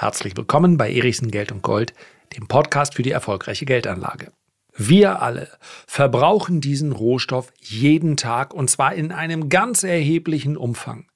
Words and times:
Herzlich 0.00 0.34
willkommen 0.34 0.78
bei 0.78 0.90
Erichsen 0.90 1.30
Geld 1.30 1.52
und 1.52 1.60
Gold, 1.60 1.92
dem 2.34 2.48
Podcast 2.48 2.94
für 2.94 3.02
die 3.02 3.10
erfolgreiche 3.10 3.66
Geldanlage. 3.66 4.32
Wir 4.74 5.20
alle 5.20 5.50
verbrauchen 5.86 6.62
diesen 6.62 6.92
Rohstoff 6.92 7.52
jeden 7.60 8.16
Tag 8.16 8.54
und 8.54 8.70
zwar 8.70 8.94
in 8.94 9.12
einem 9.12 9.50
ganz 9.50 9.82
erheblichen 9.82 10.56
Umfang. 10.56 11.10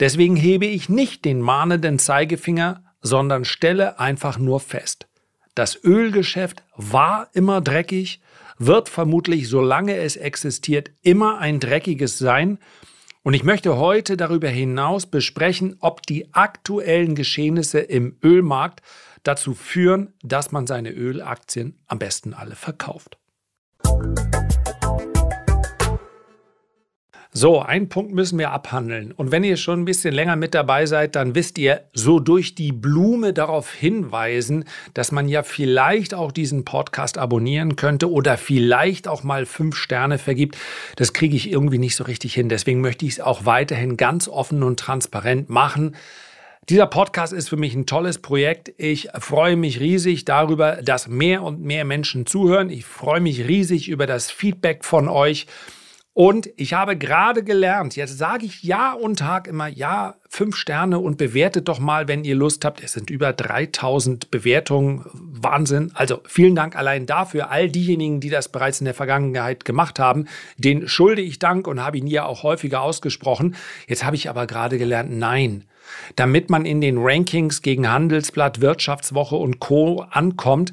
Deswegen 0.00 0.36
hebe 0.36 0.64
ich 0.64 0.88
nicht 0.88 1.26
den 1.26 1.42
mahnenden 1.42 1.98
Zeigefinger, 1.98 2.82
sondern 3.02 3.44
stelle 3.44 4.00
einfach 4.00 4.38
nur 4.38 4.58
fest. 4.60 5.06
Das 5.54 5.78
Ölgeschäft 5.84 6.62
war 6.76 7.28
immer 7.34 7.60
dreckig, 7.60 8.22
wird 8.56 8.88
vermutlich, 8.88 9.50
solange 9.50 9.96
es 9.96 10.16
existiert, 10.16 10.92
immer 11.02 11.40
ein 11.40 11.60
dreckiges 11.60 12.16
sein. 12.16 12.58
Und 13.22 13.34
ich 13.34 13.44
möchte 13.44 13.76
heute 13.76 14.16
darüber 14.16 14.48
hinaus 14.48 15.06
besprechen, 15.06 15.76
ob 15.80 16.02
die 16.06 16.32
aktuellen 16.32 17.14
Geschehnisse 17.14 17.80
im 17.80 18.16
Ölmarkt 18.24 18.80
dazu 19.24 19.52
führen, 19.52 20.14
dass 20.22 20.52
man 20.52 20.66
seine 20.66 20.90
Ölaktien 20.90 21.78
am 21.86 21.98
besten 21.98 22.32
alle 22.32 22.54
verkauft. 22.54 23.18
So, 27.32 27.60
einen 27.60 27.88
Punkt 27.88 28.12
müssen 28.12 28.40
wir 28.40 28.50
abhandeln. 28.50 29.12
Und 29.12 29.30
wenn 29.30 29.44
ihr 29.44 29.56
schon 29.56 29.82
ein 29.82 29.84
bisschen 29.84 30.12
länger 30.12 30.34
mit 30.34 30.52
dabei 30.52 30.86
seid, 30.86 31.14
dann 31.14 31.36
wisst 31.36 31.58
ihr, 31.58 31.84
so 31.92 32.18
durch 32.18 32.56
die 32.56 32.72
Blume 32.72 33.32
darauf 33.32 33.72
hinweisen, 33.72 34.64
dass 34.94 35.12
man 35.12 35.28
ja 35.28 35.44
vielleicht 35.44 36.12
auch 36.12 36.32
diesen 36.32 36.64
Podcast 36.64 37.18
abonnieren 37.18 37.76
könnte 37.76 38.10
oder 38.10 38.36
vielleicht 38.36 39.06
auch 39.06 39.22
mal 39.22 39.46
fünf 39.46 39.76
Sterne 39.76 40.18
vergibt. 40.18 40.56
Das 40.96 41.12
kriege 41.12 41.36
ich 41.36 41.48
irgendwie 41.48 41.78
nicht 41.78 41.94
so 41.94 42.02
richtig 42.02 42.34
hin. 42.34 42.48
Deswegen 42.48 42.80
möchte 42.80 43.06
ich 43.06 43.12
es 43.12 43.20
auch 43.20 43.44
weiterhin 43.44 43.96
ganz 43.96 44.26
offen 44.26 44.64
und 44.64 44.80
transparent 44.80 45.48
machen. 45.48 45.94
Dieser 46.68 46.86
Podcast 46.86 47.32
ist 47.32 47.48
für 47.48 47.56
mich 47.56 47.76
ein 47.76 47.86
tolles 47.86 48.18
Projekt. 48.18 48.72
Ich 48.76 49.08
freue 49.20 49.54
mich 49.54 49.78
riesig 49.78 50.24
darüber, 50.24 50.82
dass 50.82 51.06
mehr 51.06 51.44
und 51.44 51.62
mehr 51.62 51.84
Menschen 51.84 52.26
zuhören. 52.26 52.70
Ich 52.70 52.84
freue 52.84 53.20
mich 53.20 53.46
riesig 53.46 53.88
über 53.88 54.08
das 54.08 54.32
Feedback 54.32 54.84
von 54.84 55.08
euch. 55.08 55.46
Und 56.12 56.50
ich 56.56 56.72
habe 56.72 56.96
gerade 56.96 57.44
gelernt, 57.44 57.94
jetzt 57.94 58.18
sage 58.18 58.44
ich 58.44 58.64
Ja 58.64 58.92
und 58.92 59.20
Tag 59.20 59.46
immer 59.46 59.68
Ja, 59.68 60.16
fünf 60.28 60.56
Sterne 60.56 60.98
und 60.98 61.18
bewertet 61.18 61.68
doch 61.68 61.78
mal, 61.78 62.08
wenn 62.08 62.24
ihr 62.24 62.34
Lust 62.34 62.64
habt. 62.64 62.82
Es 62.82 62.92
sind 62.92 63.10
über 63.10 63.32
3000 63.32 64.28
Bewertungen. 64.30 65.04
Wahnsinn. 65.12 65.92
Also 65.94 66.20
vielen 66.26 66.56
Dank 66.56 66.76
allein 66.76 67.06
dafür. 67.06 67.50
All 67.50 67.70
diejenigen, 67.70 68.18
die 68.18 68.28
das 68.28 68.48
bereits 68.48 68.80
in 68.80 68.86
der 68.86 68.94
Vergangenheit 68.94 69.64
gemacht 69.64 70.00
haben, 70.00 70.26
den 70.56 70.88
schulde 70.88 71.22
ich 71.22 71.38
Dank 71.38 71.68
und 71.68 71.80
habe 71.80 71.98
ihn 71.98 72.08
ja 72.08 72.24
auch 72.24 72.42
häufiger 72.42 72.82
ausgesprochen. 72.82 73.54
Jetzt 73.86 74.04
habe 74.04 74.16
ich 74.16 74.28
aber 74.28 74.48
gerade 74.48 74.78
gelernt, 74.78 75.12
nein. 75.12 75.64
Damit 76.16 76.50
man 76.50 76.66
in 76.66 76.80
den 76.80 76.98
Rankings 76.98 77.62
gegen 77.62 77.88
Handelsblatt, 77.88 78.60
Wirtschaftswoche 78.60 79.36
und 79.36 79.60
Co. 79.60 80.04
ankommt, 80.10 80.72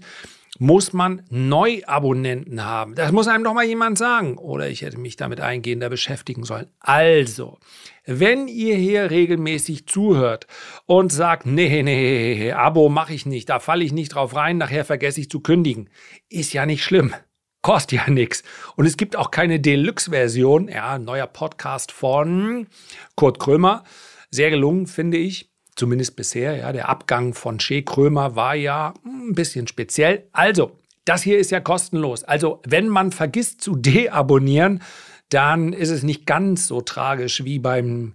muss 0.60 0.94
man 0.94 1.24
Neuabonnenten 1.30 2.64
haben. 2.64 2.96
Das 2.96 3.12
muss 3.12 3.28
einem 3.28 3.44
doch 3.44 3.54
mal 3.54 3.66
jemand 3.66 3.98
sagen. 3.98 4.38
Oder 4.38 4.70
ich 4.70 4.82
hätte 4.82 4.98
mich 4.98 5.16
damit 5.16 5.40
eingehender 5.40 5.90
beschäftigen 5.90 6.44
sollen. 6.44 6.68
Also, 6.80 7.58
wenn 8.06 8.48
ihr 8.48 8.76
hier 8.76 9.12
regelmäßig 9.12 9.88
zuhört 9.88 10.48
und 10.86 11.12
sagt, 11.12 11.46
nee, 11.46 11.84
nee, 11.84 12.52
Abo 12.52 12.90
mache 12.90 13.14
ich 13.14 13.26
nicht, 13.26 13.50
da 13.50 13.60
falle 13.60 13.84
ich 13.84 13.94
nicht 13.94 14.16
drauf 14.16 14.36
rein, 14.36 14.58
nachher 14.58 14.86
vergesse 14.86 15.22
ich 15.22 15.30
zu 15.30 15.42
kündigen, 15.42 15.90
ist 16.30 16.54
ja 16.54 16.66
nicht 16.66 16.84
schlimm. 16.84 17.14
Kostet 17.62 18.00
ja 18.00 18.10
nichts. 18.10 18.44
Und 18.76 18.86
es 18.86 18.98
gibt 18.98 19.16
auch 19.16 19.32
keine 19.32 19.60
Deluxe-Version. 19.60 20.70
Ja, 20.70 21.00
neuer 21.00 21.28
Podcast 21.28 21.92
von 21.92 22.68
Kurt 23.16 23.40
Krömer. 23.40 23.84
Sehr 24.30 24.50
gelungen, 24.52 24.88
finde 24.88 25.18
ich 25.18 25.52
zumindest 25.78 26.16
bisher. 26.16 26.58
Ja, 26.58 26.72
der 26.74 26.90
Abgang 26.90 27.34
von 27.34 27.60
Shea 27.60 27.82
Krömer 27.82 28.36
war 28.36 28.56
ja 28.56 28.94
ein 29.28 29.36
bisschen 29.36 29.68
speziell. 29.68 30.28
Also, 30.32 30.72
das 31.06 31.22
hier 31.22 31.38
ist 31.38 31.52
ja 31.52 31.60
kostenlos. 31.60 32.24
Also, 32.24 32.62
wenn 32.68 32.90
man 32.90 33.12
vergisst 33.12 33.62
zu 33.62 33.76
deabonnieren, 33.76 34.82
dann 35.30 35.74
ist 35.74 35.90
es 35.90 36.04
nicht 36.04 36.26
ganz 36.26 36.68
so 36.68 36.82
tragisch 36.82 37.44
wie 37.44 37.60
beim 37.60 38.14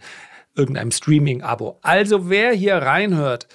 irgendeinem 0.54 0.91
Streaming-Abo. 0.91 1.78
Also, 1.82 2.28
wer 2.28 2.53
hier 2.53 2.76
reinhört, 2.76 3.48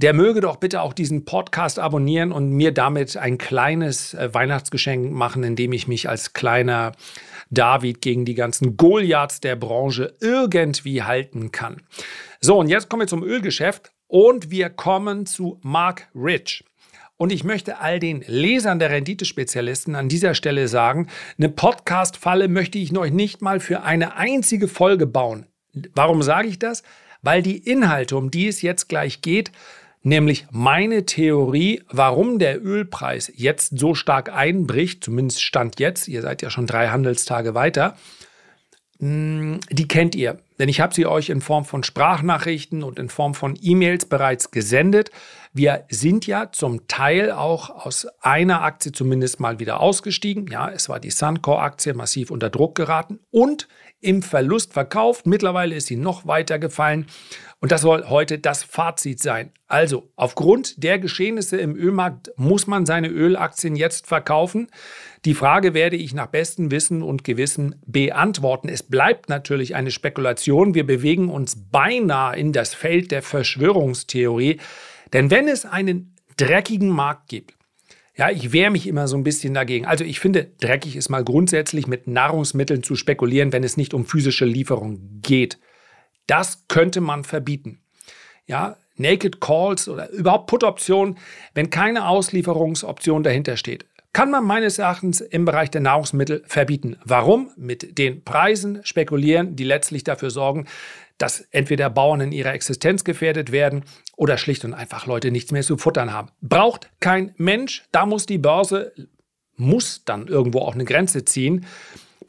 der 0.00 0.14
möge 0.14 0.40
doch 0.40 0.56
bitte 0.56 0.80
auch 0.80 0.94
diesen 0.94 1.24
Podcast 1.24 1.78
abonnieren 1.78 2.32
und 2.32 2.50
mir 2.50 2.72
damit 2.72 3.16
ein 3.16 3.36
kleines 3.36 4.14
äh, 4.14 4.32
Weihnachtsgeschenk 4.32 5.12
machen, 5.12 5.44
indem 5.44 5.72
ich 5.72 5.88
mich 5.88 6.08
als 6.08 6.32
kleiner 6.32 6.92
David 7.50 8.00
gegen 8.00 8.24
die 8.24 8.34
ganzen 8.34 8.76
Goliaths 8.76 9.40
der 9.40 9.56
Branche 9.56 10.14
irgendwie 10.20 11.02
halten 11.02 11.52
kann. 11.52 11.82
So, 12.40 12.58
und 12.58 12.68
jetzt 12.68 12.88
kommen 12.88 13.02
wir 13.02 13.08
zum 13.08 13.22
Ölgeschäft 13.22 13.92
und 14.06 14.50
wir 14.50 14.70
kommen 14.70 15.26
zu 15.26 15.60
Mark 15.62 16.08
Rich. 16.14 16.64
Und 17.20 17.32
ich 17.32 17.44
möchte 17.44 17.80
all 17.80 17.98
den 17.98 18.24
Lesern 18.26 18.78
der 18.78 18.88
Renditespezialisten 18.88 19.94
an 19.94 20.08
dieser 20.08 20.32
Stelle 20.32 20.68
sagen, 20.68 21.06
eine 21.36 21.50
Podcast-Falle 21.50 22.48
möchte 22.48 22.78
ich 22.78 22.96
euch 22.96 23.12
nicht 23.12 23.42
mal 23.42 23.60
für 23.60 23.82
eine 23.82 24.16
einzige 24.16 24.68
Folge 24.68 25.06
bauen. 25.06 25.44
Warum 25.94 26.22
sage 26.22 26.48
ich 26.48 26.58
das? 26.58 26.82
Weil 27.20 27.42
die 27.42 27.58
Inhalte, 27.58 28.16
um 28.16 28.30
die 28.30 28.48
es 28.48 28.62
jetzt 28.62 28.88
gleich 28.88 29.20
geht, 29.20 29.52
nämlich 30.02 30.46
meine 30.50 31.04
Theorie, 31.04 31.82
warum 31.90 32.38
der 32.38 32.64
Ölpreis 32.64 33.30
jetzt 33.36 33.78
so 33.78 33.94
stark 33.94 34.32
einbricht, 34.32 35.04
zumindest 35.04 35.42
stand 35.42 35.78
jetzt, 35.78 36.08
ihr 36.08 36.22
seid 36.22 36.40
ja 36.40 36.48
schon 36.48 36.66
drei 36.66 36.88
Handelstage 36.88 37.54
weiter, 37.54 37.98
mm, 38.98 39.56
die 39.70 39.88
kennt 39.88 40.14
ihr. 40.14 40.38
Denn 40.58 40.70
ich 40.70 40.80
habe 40.80 40.94
sie 40.94 41.04
euch 41.04 41.28
in 41.28 41.42
Form 41.42 41.66
von 41.66 41.84
Sprachnachrichten 41.84 42.82
und 42.82 42.98
in 42.98 43.10
Form 43.10 43.34
von 43.34 43.58
E-Mails 43.60 44.06
bereits 44.06 44.50
gesendet. 44.50 45.10
Wir 45.52 45.84
sind 45.88 46.28
ja 46.28 46.52
zum 46.52 46.86
Teil 46.86 47.32
auch 47.32 47.70
aus 47.70 48.06
einer 48.20 48.62
Aktie 48.62 48.92
zumindest 48.92 49.40
mal 49.40 49.58
wieder 49.58 49.80
ausgestiegen. 49.80 50.46
Ja, 50.46 50.70
es 50.70 50.88
war 50.88 51.00
die 51.00 51.10
Suncore-Aktie 51.10 51.92
massiv 51.94 52.30
unter 52.30 52.50
Druck 52.50 52.76
geraten 52.76 53.18
und 53.32 53.66
im 54.00 54.22
Verlust 54.22 54.72
verkauft. 54.72 55.26
Mittlerweile 55.26 55.74
ist 55.74 55.88
sie 55.88 55.96
noch 55.96 56.24
weiter 56.24 56.60
gefallen. 56.60 57.06
Und 57.58 57.72
das 57.72 57.82
soll 57.82 58.04
heute 58.08 58.38
das 58.38 58.62
Fazit 58.62 59.20
sein. 59.20 59.50
Also, 59.66 60.10
aufgrund 60.14 60.82
der 60.82 61.00
Geschehnisse 61.00 61.58
im 61.58 61.74
Ölmarkt 61.76 62.30
muss 62.36 62.68
man 62.68 62.86
seine 62.86 63.08
Ölaktien 63.08 63.74
jetzt 63.74 64.06
verkaufen. 64.06 64.68
Die 65.24 65.34
Frage 65.34 65.74
werde 65.74 65.96
ich 65.96 66.14
nach 66.14 66.28
bestem 66.28 66.70
Wissen 66.70 67.02
und 67.02 67.24
Gewissen 67.24 67.74
beantworten. 67.86 68.68
Es 68.68 68.84
bleibt 68.84 69.28
natürlich 69.28 69.74
eine 69.74 69.90
Spekulation. 69.90 70.74
Wir 70.74 70.86
bewegen 70.86 71.28
uns 71.28 71.56
beinahe 71.70 72.38
in 72.38 72.52
das 72.52 72.72
Feld 72.72 73.10
der 73.10 73.22
Verschwörungstheorie. 73.22 74.60
Denn 75.12 75.30
wenn 75.30 75.48
es 75.48 75.64
einen 75.64 76.16
dreckigen 76.36 76.88
Markt 76.88 77.28
gibt, 77.28 77.54
ja, 78.16 78.28
ich 78.30 78.52
wehre 78.52 78.70
mich 78.70 78.86
immer 78.86 79.08
so 79.08 79.16
ein 79.16 79.24
bisschen 79.24 79.54
dagegen. 79.54 79.86
Also 79.86 80.04
ich 80.04 80.20
finde, 80.20 80.44
dreckig 80.60 80.94
ist 80.96 81.08
mal 81.08 81.24
grundsätzlich 81.24 81.86
mit 81.86 82.06
Nahrungsmitteln 82.06 82.82
zu 82.82 82.94
spekulieren, 82.94 83.52
wenn 83.52 83.64
es 83.64 83.76
nicht 83.76 83.94
um 83.94 84.04
physische 84.04 84.44
Lieferung 84.44 85.20
geht. 85.22 85.58
Das 86.26 86.66
könnte 86.68 87.00
man 87.00 87.24
verbieten. 87.24 87.80
Ja, 88.46 88.76
Naked 88.96 89.40
Calls 89.40 89.88
oder 89.88 90.10
überhaupt 90.10 90.48
Put-Optionen, 90.48 91.16
wenn 91.54 91.70
keine 91.70 92.06
Auslieferungsoption 92.06 93.22
dahinter 93.22 93.56
steht, 93.56 93.86
kann 94.12 94.30
man 94.30 94.44
meines 94.44 94.78
Erachtens 94.78 95.20
im 95.20 95.44
Bereich 95.44 95.70
der 95.70 95.80
Nahrungsmittel 95.80 96.42
verbieten. 96.46 96.98
Warum? 97.04 97.50
Mit 97.56 97.96
den 97.96 98.22
Preisen 98.24 98.80
spekulieren, 98.82 99.56
die 99.56 99.64
letztlich 99.64 100.04
dafür 100.04 100.30
sorgen, 100.30 100.66
dass 101.20 101.42
entweder 101.50 101.90
Bauern 101.90 102.22
in 102.22 102.32
ihrer 102.32 102.54
Existenz 102.54 103.04
gefährdet 103.04 103.52
werden 103.52 103.84
oder 104.16 104.38
schlicht 104.38 104.64
und 104.64 104.72
einfach 104.72 105.06
Leute 105.06 105.30
nichts 105.30 105.52
mehr 105.52 105.62
zu 105.62 105.76
futtern 105.76 106.12
haben. 106.12 106.30
Braucht 106.40 106.90
kein 106.98 107.34
Mensch, 107.36 107.84
da 107.92 108.06
muss 108.06 108.24
die 108.24 108.38
Börse, 108.38 108.92
muss 109.56 110.02
dann 110.04 110.28
irgendwo 110.28 110.60
auch 110.60 110.74
eine 110.74 110.84
Grenze 110.84 111.24
ziehen. 111.26 111.66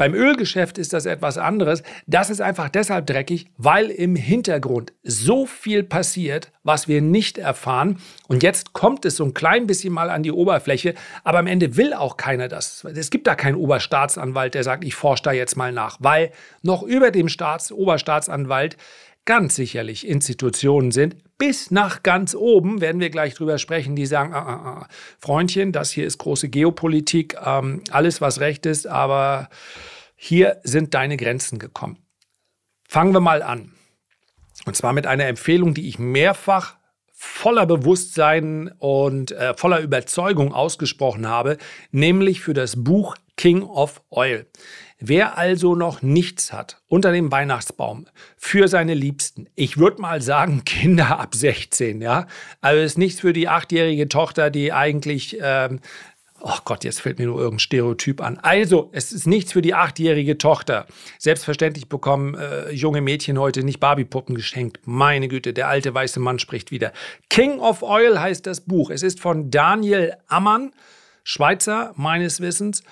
Beim 0.02 0.16
Ölgeschäft 0.16 0.80
ist 0.80 0.94
das 0.94 1.06
etwas 1.06 1.38
anderes. 1.38 1.84
Das 2.08 2.32
ist 2.32 2.42
einfach 2.42 2.70
deshalb 2.70 3.06
dreckig, 3.06 3.46
weil 3.58 3.92
im 3.92 4.16
Hintergrund 4.16 4.94
so 5.04 5.46
viel 5.46 5.84
passiert, 5.84 6.52
was 6.64 6.88
wir 6.88 7.04
nicht 7.04 7.38
erfahren. 7.38 8.00
Und 8.28 8.42
jetzt 8.42 8.74
kommt 8.74 9.06
es 9.06 9.18
so 9.18 9.26
ein 9.26 9.36
klein 9.36 9.68
bisschen 9.68 9.94
mal 9.94 10.10
an 10.10 10.24
die 10.24 10.32
Oberfläche, 10.32 10.96
aber 11.24 11.38
am 11.38 11.46
Ende 11.46 11.78
will 11.78 11.94
auch 11.94 12.18
keiner 12.18 12.48
das. 12.48 12.84
Es 12.84 13.12
gibt 13.12 13.28
da 13.28 13.36
keinen 13.36 13.54
Oberstaatsanwalt, 13.54 14.56
der 14.56 14.64
sagt, 14.64 14.86
ich 14.86 14.96
forsche 14.96 15.22
da 15.22 15.34
jetzt 15.34 15.56
mal 15.56 15.72
nach, 15.72 15.98
weil 16.00 16.32
noch 16.64 16.82
über 16.82 17.12
dem 17.12 17.30
Staats 17.30 17.72
Oberstaatsanwalt 17.72 18.78
ganz 19.26 19.56
sicherlich 19.56 20.08
Institutionen 20.08 20.92
sind, 20.92 21.16
bis 21.38 21.72
nach 21.72 22.04
ganz 22.04 22.36
oben, 22.36 22.82
werden 22.82 23.02
wir 23.02 23.10
gleich 23.10 23.36
drüber 23.36 23.58
sprechen, 23.58 23.96
die 23.96 24.06
sagen, 24.06 24.34
ah, 24.34 24.40
ah, 24.40 24.66
ah, 24.66 24.88
Freundchen, 25.20 25.72
das 25.72 25.92
hier 25.92 26.06
ist 26.06 26.18
große 26.18 26.50
Geopolitik, 26.50 27.36
ähm, 27.46 27.82
alles 27.92 28.22
was 28.22 28.40
recht 28.40 28.66
ist, 28.66 28.88
aber 28.88 29.50
hier 30.24 30.62
sind 30.64 30.94
deine 30.94 31.18
Grenzen 31.18 31.58
gekommen. 31.58 31.98
Fangen 32.88 33.12
wir 33.12 33.22
mal 33.22 33.42
an. 33.42 33.74
Und 34.68 34.76
zwar 34.76 34.94
mit 34.94 35.08
einer 35.08 35.26
Empfehlung, 35.26 35.74
die 35.74 35.88
ich 35.88 35.98
mehrfach 35.98 36.76
voller 37.12 37.66
Bewusstsein 37.66 38.72
und 38.78 39.32
äh, 39.32 39.56
voller 39.56 39.80
Überzeugung 39.80 40.54
ausgesprochen 40.54 41.28
habe, 41.28 41.58
nämlich 41.90 42.42
für 42.42 42.54
das 42.54 42.84
Buch 42.84 43.16
King 43.36 43.64
of 43.64 44.04
Oil. 44.12 44.46
Wer 45.00 45.40
also 45.40 45.74
noch 45.74 46.04
nichts 46.04 46.54
hat 46.54 46.80
unter 46.88 47.12
dem 47.12 47.32
Weihnachtsbaum 47.32 48.06
für 48.38 48.68
seine 48.68 48.94
Liebsten, 48.94 49.48
ich 49.56 49.80
würde 49.80 50.00
mal 50.00 50.22
sagen 50.22 50.64
Kinder 50.66 51.20
ab 51.20 51.34
16, 51.34 52.00
ja, 52.00 52.28
also 52.62 52.84
ist 52.84 53.00
nichts 53.00 53.22
für 53.22 53.34
die 53.34 53.48
achtjährige 53.48 54.08
Tochter, 54.08 54.52
die 54.52 54.72
eigentlich 54.72 55.40
ähm, 55.42 55.80
Oh 56.44 56.58
Gott, 56.66 56.84
jetzt 56.84 57.02
fällt 57.02 57.20
mir 57.20 57.28
nur 57.28 57.38
irgendein 57.38 57.60
Stereotyp 57.60 58.20
an. 58.20 58.40
Also, 58.40 58.90
es 58.94 59.12
ist 59.12 59.28
nichts 59.28 59.52
für 59.52 59.62
die 59.62 59.76
achtjährige 59.76 60.40
Tochter. 60.40 60.88
Selbstverständlich 61.20 61.88
bekommen 61.88 62.34
äh, 62.34 62.72
junge 62.72 63.02
Mädchen 63.02 63.40
heute 63.40 63.64
nicht 63.64 63.80
Barbiepuppen 63.80 64.34
geschenkt. 64.34 64.80
Meine 64.86 65.28
Güte, 65.28 65.54
der 65.54 65.68
alte 65.68 65.94
weiße 65.94 66.20
Mann 66.20 66.40
spricht 66.40 66.72
wieder. 66.72 66.94
King 67.30 67.60
of 67.60 67.84
Oil 67.84 68.20
heißt 68.20 68.48
das 68.48 68.62
Buch. 68.62 68.90
Es 68.90 69.04
ist 69.04 69.20
von 69.20 69.52
Daniel 69.52 70.16
Ammann, 70.28 70.72
Schweizer 71.24 71.94
meines 71.96 72.42
Wissens. 72.42 72.84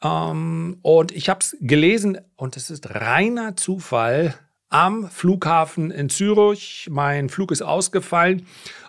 Ähm, 0.00 0.78
und 0.82 1.10
ich 1.10 1.28
habe 1.28 1.40
es 1.40 1.56
gelesen 1.60 2.18
und 2.36 2.56
es 2.56 2.70
ist 2.70 2.94
reiner 2.94 3.56
Zufall 3.56 4.34
am 4.68 5.10
Flughafen 5.10 5.90
in 5.90 6.08
Zürich. 6.08 6.88
Mein 6.88 7.28
Flug 7.28 7.50
ist 7.50 7.62
ausgefallen 7.62 8.46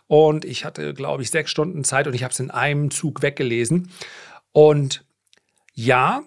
und 0.07 0.45
ich 0.45 0.65
hatte, 0.65 0.93
glaube 0.93 1.23
ich, 1.23 1.31
sechs 1.31 1.51
Stunden 1.51 1.83
Zeit 1.83 2.07
und 2.07 2.13
ich 2.13 2.23
habe 2.23 2.31
es 2.31 2.39
in 2.39 2.51
einem 2.51 2.91
Zug 2.91 3.21
weggelesen. 3.21 3.89
Und 4.51 5.05
ja, 5.73 6.23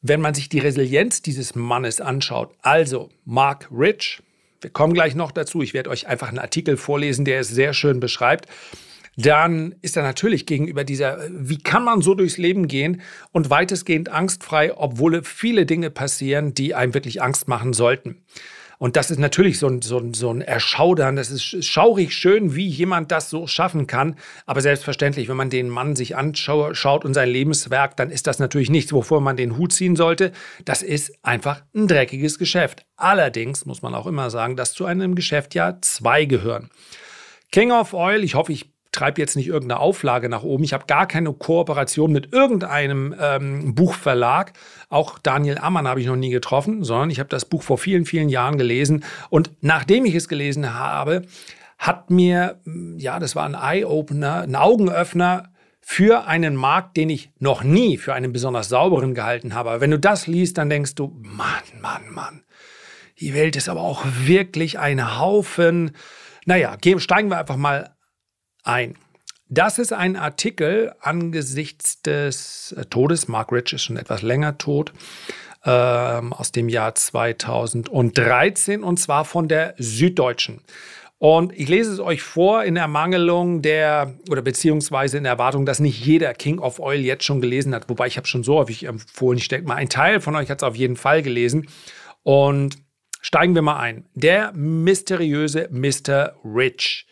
wenn 0.00 0.20
man 0.20 0.34
sich 0.34 0.48
die 0.48 0.60
Resilienz 0.60 1.22
dieses 1.22 1.54
Mannes 1.54 2.00
anschaut, 2.00 2.54
also 2.62 3.10
Mark 3.24 3.68
Rich, 3.70 4.22
wir 4.60 4.70
kommen 4.70 4.94
gleich 4.94 5.14
noch 5.14 5.32
dazu, 5.32 5.62
ich 5.62 5.74
werde 5.74 5.90
euch 5.90 6.06
einfach 6.06 6.28
einen 6.28 6.38
Artikel 6.38 6.76
vorlesen, 6.76 7.24
der 7.24 7.40
es 7.40 7.48
sehr 7.48 7.74
schön 7.74 8.00
beschreibt, 8.00 8.48
dann 9.16 9.74
ist 9.82 9.96
er 9.96 10.04
natürlich 10.04 10.46
gegenüber 10.46 10.84
dieser, 10.84 11.18
wie 11.30 11.58
kann 11.58 11.82
man 11.82 12.02
so 12.02 12.14
durchs 12.14 12.38
Leben 12.38 12.68
gehen 12.68 13.02
und 13.32 13.50
weitestgehend 13.50 14.08
angstfrei, 14.08 14.76
obwohl 14.76 15.24
viele 15.24 15.66
Dinge 15.66 15.90
passieren, 15.90 16.54
die 16.54 16.76
einem 16.76 16.94
wirklich 16.94 17.20
Angst 17.20 17.48
machen 17.48 17.72
sollten. 17.72 18.22
Und 18.78 18.94
das 18.94 19.10
ist 19.10 19.18
natürlich 19.18 19.58
so 19.58 19.66
ein, 19.66 19.82
so 19.82 19.98
ein, 19.98 20.14
so 20.14 20.30
ein 20.30 20.40
Erschaudern. 20.40 21.16
Das 21.16 21.30
ist 21.30 21.64
schaurig 21.64 22.14
schön, 22.14 22.54
wie 22.54 22.66
jemand 22.66 23.10
das 23.10 23.28
so 23.28 23.46
schaffen 23.48 23.88
kann. 23.88 24.14
Aber 24.46 24.60
selbstverständlich, 24.60 25.28
wenn 25.28 25.36
man 25.36 25.50
den 25.50 25.68
Mann 25.68 25.96
sich 25.96 26.16
anschaut 26.16 27.04
und 27.04 27.12
sein 27.12 27.28
Lebenswerk, 27.28 27.96
dann 27.96 28.10
ist 28.10 28.28
das 28.28 28.38
natürlich 28.38 28.70
nichts, 28.70 28.92
wovor 28.92 29.20
man 29.20 29.36
den 29.36 29.56
Hut 29.56 29.72
ziehen 29.72 29.96
sollte. 29.96 30.32
Das 30.64 30.82
ist 30.82 31.12
einfach 31.22 31.62
ein 31.74 31.88
dreckiges 31.88 32.38
Geschäft. 32.38 32.86
Allerdings 32.96 33.66
muss 33.66 33.82
man 33.82 33.94
auch 33.94 34.06
immer 34.06 34.30
sagen, 34.30 34.54
dass 34.54 34.74
zu 34.74 34.84
einem 34.84 35.16
Geschäft 35.16 35.56
ja 35.56 35.78
zwei 35.80 36.24
gehören. 36.24 36.70
King 37.50 37.72
of 37.72 37.94
Oil, 37.94 38.22
ich 38.22 38.36
hoffe, 38.36 38.52
ich 38.52 38.70
treibe 38.98 39.20
jetzt 39.20 39.36
nicht 39.36 39.46
irgendeine 39.46 39.80
Auflage 39.80 40.28
nach 40.28 40.42
oben. 40.42 40.64
Ich 40.64 40.72
habe 40.72 40.86
gar 40.86 41.06
keine 41.06 41.32
Kooperation 41.32 42.10
mit 42.10 42.32
irgendeinem 42.32 43.14
ähm, 43.20 43.74
Buchverlag. 43.74 44.52
Auch 44.88 45.18
Daniel 45.18 45.58
Ammann 45.58 45.86
habe 45.86 46.00
ich 46.00 46.06
noch 46.06 46.16
nie 46.16 46.30
getroffen, 46.30 46.82
sondern 46.82 47.10
ich 47.10 47.20
habe 47.20 47.28
das 47.28 47.44
Buch 47.44 47.62
vor 47.62 47.78
vielen, 47.78 48.04
vielen 48.04 48.28
Jahren 48.28 48.58
gelesen. 48.58 49.04
Und 49.30 49.52
nachdem 49.60 50.04
ich 50.04 50.14
es 50.14 50.28
gelesen 50.28 50.74
habe, 50.74 51.22
hat 51.78 52.10
mir, 52.10 52.60
mm, 52.64 52.98
ja, 52.98 53.20
das 53.20 53.36
war 53.36 53.44
ein 53.44 53.54
Eye-Opener, 53.54 54.42
ein 54.42 54.56
Augenöffner 54.56 55.52
für 55.80 56.26
einen 56.26 56.56
Markt, 56.56 56.96
den 56.96 57.08
ich 57.08 57.30
noch 57.38 57.62
nie 57.62 57.98
für 57.98 58.14
einen 58.14 58.32
besonders 58.32 58.68
sauberen 58.68 59.14
gehalten 59.14 59.54
habe. 59.54 59.70
Aber 59.70 59.80
wenn 59.80 59.92
du 59.92 59.98
das 59.98 60.26
liest, 60.26 60.58
dann 60.58 60.68
denkst 60.68 60.96
du, 60.96 61.16
Mann, 61.22 61.62
Mann, 61.80 62.10
Mann, 62.10 62.42
die 63.20 63.32
Welt 63.32 63.54
ist 63.54 63.68
aber 63.68 63.82
auch 63.82 64.04
wirklich 64.24 64.78
ein 64.80 65.18
Haufen. 65.18 65.92
Naja, 66.46 66.76
steigen 66.98 67.30
wir 67.30 67.38
einfach 67.38 67.56
mal 67.56 67.94
ein. 68.64 68.96
Das 69.48 69.78
ist 69.78 69.92
ein 69.92 70.16
Artikel 70.16 70.92
angesichts 71.00 72.02
des 72.02 72.72
äh, 72.72 72.84
Todes. 72.84 73.28
Mark 73.28 73.50
Rich 73.50 73.72
ist 73.72 73.84
schon 73.84 73.96
etwas 73.96 74.22
länger 74.22 74.58
tot. 74.58 74.92
Ähm, 75.64 76.32
aus 76.32 76.52
dem 76.52 76.68
Jahr 76.68 76.94
2013 76.94 78.84
und 78.84 78.98
zwar 78.98 79.24
von 79.24 79.48
der 79.48 79.74
Süddeutschen. 79.78 80.60
Und 81.18 81.52
ich 81.52 81.68
lese 81.68 81.92
es 81.92 81.98
euch 81.98 82.22
vor 82.22 82.62
in 82.62 82.76
Ermangelung 82.76 83.60
der 83.60 84.14
oder 84.30 84.40
beziehungsweise 84.40 85.18
in 85.18 85.24
Erwartung, 85.24 85.66
dass 85.66 85.80
nicht 85.80 86.04
jeder 86.04 86.32
King 86.32 86.60
of 86.60 86.78
Oil 86.78 87.00
jetzt 87.00 87.24
schon 87.24 87.40
gelesen 87.40 87.74
hat. 87.74 87.88
Wobei 87.88 88.06
ich 88.06 88.16
habe 88.16 88.28
schon 88.28 88.44
so 88.44 88.54
häufig 88.56 88.84
empfohlen. 88.84 89.38
Ich 89.38 89.48
denke 89.48 89.66
mal, 89.66 89.74
ein 89.74 89.88
Teil 89.88 90.20
von 90.20 90.36
euch 90.36 90.48
hat 90.48 90.58
es 90.58 90.62
auf 90.62 90.76
jeden 90.76 90.96
Fall 90.96 91.22
gelesen. 91.22 91.68
Und 92.22 92.76
steigen 93.20 93.56
wir 93.56 93.62
mal 93.62 93.80
ein. 93.80 94.06
Der 94.14 94.52
mysteriöse 94.52 95.68
Mr. 95.72 96.34
Rich. 96.44 97.08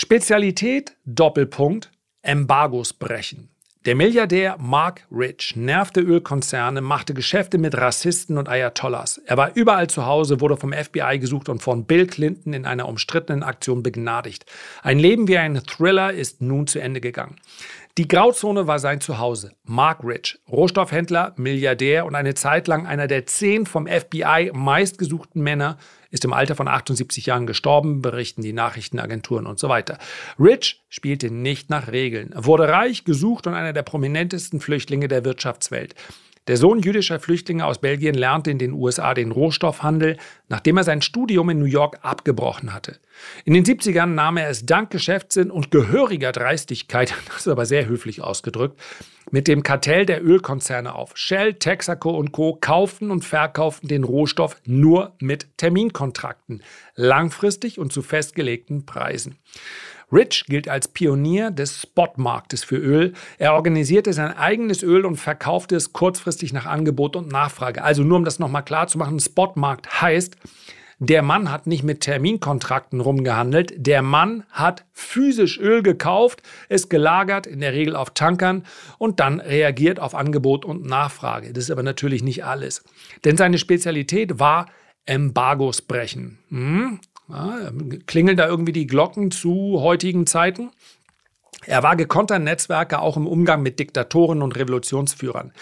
Spezialität 0.00 0.96
Doppelpunkt 1.06 1.90
Embargos 2.22 2.92
brechen. 2.92 3.48
Der 3.84 3.96
Milliardär 3.96 4.56
Mark 4.56 5.04
Rich 5.10 5.56
nervte 5.56 6.00
Ölkonzerne, 6.00 6.80
machte 6.80 7.14
Geschäfte 7.14 7.58
mit 7.58 7.76
Rassisten 7.76 8.38
und 8.38 8.48
Ayatollahs. 8.48 9.18
Er 9.26 9.36
war 9.36 9.56
überall 9.56 9.88
zu 9.88 10.06
Hause, 10.06 10.40
wurde 10.40 10.56
vom 10.56 10.72
FBI 10.72 11.18
gesucht 11.18 11.48
und 11.48 11.64
von 11.64 11.84
Bill 11.84 12.06
Clinton 12.06 12.52
in 12.52 12.64
einer 12.64 12.88
umstrittenen 12.88 13.42
Aktion 13.42 13.82
begnadigt. 13.82 14.46
Ein 14.84 15.00
Leben 15.00 15.26
wie 15.26 15.36
ein 15.36 15.60
Thriller 15.66 16.12
ist 16.12 16.42
nun 16.42 16.68
zu 16.68 16.78
Ende 16.78 17.00
gegangen. 17.00 17.34
Die 17.96 18.06
Grauzone 18.06 18.68
war 18.68 18.78
sein 18.78 19.00
Zuhause. 19.00 19.50
Mark 19.64 20.04
Rich, 20.04 20.38
Rohstoffhändler, 20.48 21.32
Milliardär 21.36 22.06
und 22.06 22.14
eine 22.14 22.34
Zeit 22.34 22.68
lang 22.68 22.86
einer 22.86 23.08
der 23.08 23.26
zehn 23.26 23.66
vom 23.66 23.88
FBI 23.88 24.52
meistgesuchten 24.54 25.42
Männer, 25.42 25.76
ist 26.10 26.24
im 26.24 26.32
Alter 26.32 26.54
von 26.54 26.68
78 26.68 27.26
Jahren 27.26 27.46
gestorben, 27.46 28.02
berichten 28.02 28.42
die 28.42 28.52
Nachrichtenagenturen 28.52 29.46
und 29.46 29.58
so 29.58 29.68
weiter. 29.68 29.98
Rich 30.38 30.82
spielte 30.88 31.30
nicht 31.30 31.70
nach 31.70 31.88
Regeln, 31.88 32.32
wurde 32.34 32.68
reich, 32.68 33.04
gesucht 33.04 33.46
und 33.46 33.54
einer 33.54 33.72
der 33.72 33.82
prominentesten 33.82 34.60
Flüchtlinge 34.60 35.08
der 35.08 35.24
Wirtschaftswelt. 35.24 35.94
Der 36.48 36.56
Sohn 36.56 36.80
jüdischer 36.80 37.20
Flüchtlinge 37.20 37.66
aus 37.66 37.78
Belgien 37.78 38.14
lernte 38.14 38.50
in 38.50 38.58
den 38.58 38.72
USA 38.72 39.12
den 39.12 39.32
Rohstoffhandel, 39.32 40.16
nachdem 40.48 40.78
er 40.78 40.84
sein 40.84 41.02
Studium 41.02 41.50
in 41.50 41.58
New 41.58 41.66
York 41.66 41.98
abgebrochen 42.00 42.72
hatte. 42.72 42.98
In 43.44 43.52
den 43.52 43.66
70ern 43.66 44.06
nahm 44.06 44.38
er 44.38 44.48
es 44.48 44.64
dank 44.64 44.88
Geschäftssinn 44.88 45.50
und 45.50 45.70
gehöriger 45.70 46.32
Dreistigkeit, 46.32 47.12
das 47.28 47.40
ist 47.40 47.48
aber 47.48 47.66
sehr 47.66 47.86
höflich 47.86 48.22
ausgedrückt, 48.22 48.80
mit 49.30 49.46
dem 49.46 49.62
Kartell 49.62 50.06
der 50.06 50.24
Ölkonzerne 50.24 50.94
auf. 50.94 51.12
Shell, 51.14 51.52
Texaco 51.52 52.16
und 52.16 52.32
Co. 52.32 52.56
kauften 52.58 53.10
und 53.10 53.26
verkauften 53.26 53.86
den 53.86 54.04
Rohstoff 54.04 54.56
nur 54.64 55.12
mit 55.20 55.58
Terminkontrakten, 55.58 56.62
langfristig 56.94 57.78
und 57.78 57.92
zu 57.92 58.00
festgelegten 58.00 58.86
Preisen. 58.86 59.36
Rich 60.12 60.46
gilt 60.46 60.68
als 60.68 60.88
Pionier 60.88 61.50
des 61.50 61.82
Spotmarktes 61.82 62.64
für 62.64 62.76
Öl. 62.76 63.12
Er 63.36 63.54
organisierte 63.54 64.12
sein 64.12 64.36
eigenes 64.36 64.82
Öl 64.82 65.04
und 65.04 65.16
verkaufte 65.16 65.76
es 65.76 65.92
kurzfristig 65.92 66.52
nach 66.52 66.66
Angebot 66.66 67.14
und 67.16 67.28
Nachfrage. 67.28 67.84
Also 67.84 68.02
nur 68.02 68.16
um 68.16 68.24
das 68.24 68.38
nochmal 68.38 68.64
klar 68.64 68.86
zu 68.88 68.98
machen, 68.98 69.20
Spotmarkt 69.20 70.00
heißt, 70.00 70.36
der 71.00 71.22
Mann 71.22 71.52
hat 71.52 71.68
nicht 71.68 71.84
mit 71.84 72.00
Terminkontrakten 72.00 73.00
rumgehandelt. 73.00 73.72
Der 73.76 74.02
Mann 74.02 74.42
hat 74.50 74.84
physisch 74.92 75.58
Öl 75.60 75.82
gekauft, 75.82 76.42
es 76.68 76.88
gelagert, 76.88 77.46
in 77.46 77.60
der 77.60 77.72
Regel 77.72 77.94
auf 77.94 78.10
Tankern 78.10 78.64
und 78.98 79.20
dann 79.20 79.38
reagiert 79.38 80.00
auf 80.00 80.16
Angebot 80.16 80.64
und 80.64 80.84
Nachfrage. 80.84 81.52
Das 81.52 81.64
ist 81.64 81.70
aber 81.70 81.84
natürlich 81.84 82.24
nicht 82.24 82.44
alles. 82.44 82.82
Denn 83.24 83.36
seine 83.36 83.58
Spezialität 83.58 84.40
war 84.40 84.66
Embargos 85.06 85.82
brechen. 85.82 86.38
Hm? 86.48 87.00
Ja, 87.28 87.70
klingeln 88.06 88.36
da 88.36 88.48
irgendwie 88.48 88.72
die 88.72 88.86
Glocken 88.86 89.30
zu 89.30 89.80
heutigen 89.80 90.26
Zeiten? 90.26 90.70
Er 91.66 91.82
war 91.82 91.96
gekonnter 91.96 92.38
Netzwerker 92.38 93.02
auch 93.02 93.16
im 93.16 93.26
Umgang 93.26 93.62
mit 93.62 93.78
Diktatoren 93.78 94.42
und 94.42 94.56
Revolutionsführern. 94.56 95.52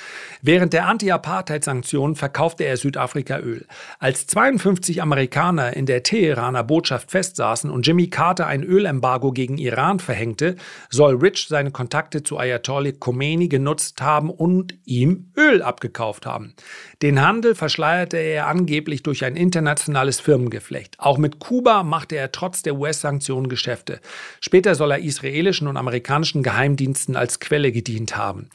Während 0.48 0.72
der 0.74 0.86
Anti-Apartheid-Sanktionen 0.86 2.14
verkaufte 2.14 2.62
er 2.62 2.76
Südafrika 2.76 3.40
Öl. 3.40 3.66
Als 3.98 4.28
52 4.28 5.02
Amerikaner 5.02 5.76
in 5.76 5.86
der 5.86 6.04
Teheraner 6.04 6.62
Botschaft 6.62 7.10
festsaßen 7.10 7.68
und 7.68 7.84
Jimmy 7.84 8.10
Carter 8.10 8.46
ein 8.46 8.62
Ölembargo 8.62 9.32
gegen 9.32 9.58
Iran 9.58 9.98
verhängte, 9.98 10.54
soll 10.88 11.16
Rich 11.16 11.48
seine 11.48 11.72
Kontakte 11.72 12.22
zu 12.22 12.38
Ayatollah 12.38 12.92
Khomeini 12.92 13.48
genutzt 13.48 14.00
haben 14.00 14.30
und 14.30 14.78
ihm 14.84 15.32
Öl 15.36 15.62
abgekauft 15.62 16.26
haben. 16.26 16.54
Den 17.02 17.20
Handel 17.20 17.56
verschleierte 17.56 18.16
er 18.16 18.46
angeblich 18.46 19.02
durch 19.02 19.24
ein 19.24 19.34
internationales 19.34 20.20
Firmengeflecht. 20.20 20.94
Auch 21.00 21.18
mit 21.18 21.40
Kuba 21.40 21.82
machte 21.82 22.14
er 22.14 22.30
trotz 22.30 22.62
der 22.62 22.76
US-Sanktionen 22.76 23.48
Geschäfte. 23.48 23.98
Später 24.40 24.76
soll 24.76 24.92
er 24.92 25.00
israelischen 25.00 25.66
und 25.66 25.76
amerikanischen 25.76 26.44
Geheimdiensten 26.44 27.16
als 27.16 27.40
Quelle 27.40 27.72
gedient 27.72 28.16
haben. 28.16 28.48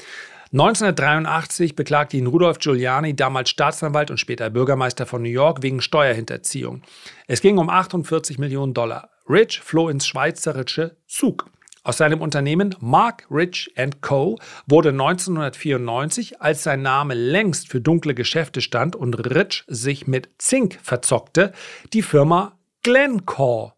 1983 0.53 1.77
beklagte 1.77 2.17
ihn 2.17 2.27
Rudolf 2.27 2.60
Giuliani, 2.60 3.15
damals 3.15 3.50
Staatsanwalt 3.50 4.12
und 4.12 4.17
später 4.17 4.50
Bürgermeister 4.50 5.05
von 5.05 5.22
New 5.22 5.29
York, 5.29 5.63
wegen 5.63 5.81
Steuerhinterziehung. 5.81 6.81
Es 7.25 7.39
ging 7.39 7.58
um 7.58 7.70
48 7.70 8.38
Millionen 8.38 8.74
Dollar. 8.74 9.12
Rich 9.29 9.62
floh 9.62 9.88
ins 9.88 10.05
schweizerische 10.05 10.98
Zug. 11.08 11.50
Aus 11.84 11.98
seinem 11.98 12.22
Unternehmen 12.22 12.75
Mark 12.81 13.25
Rich 13.31 13.74
Co. 14.01 14.38
wurde 14.67 14.89
1994, 14.89 16.41
als 16.41 16.63
sein 16.63 16.81
Name 16.81 17.13
längst 17.13 17.70
für 17.70 17.79
dunkle 17.79 18.13
Geschäfte 18.13 18.60
stand 18.60 18.98
und 18.98 19.13
Rich 19.13 19.63
sich 19.67 20.05
mit 20.05 20.29
Zink 20.38 20.77
verzockte, 20.84 21.53
die 21.93 22.01
Firma 22.01 22.60
Glencore. 22.84 23.74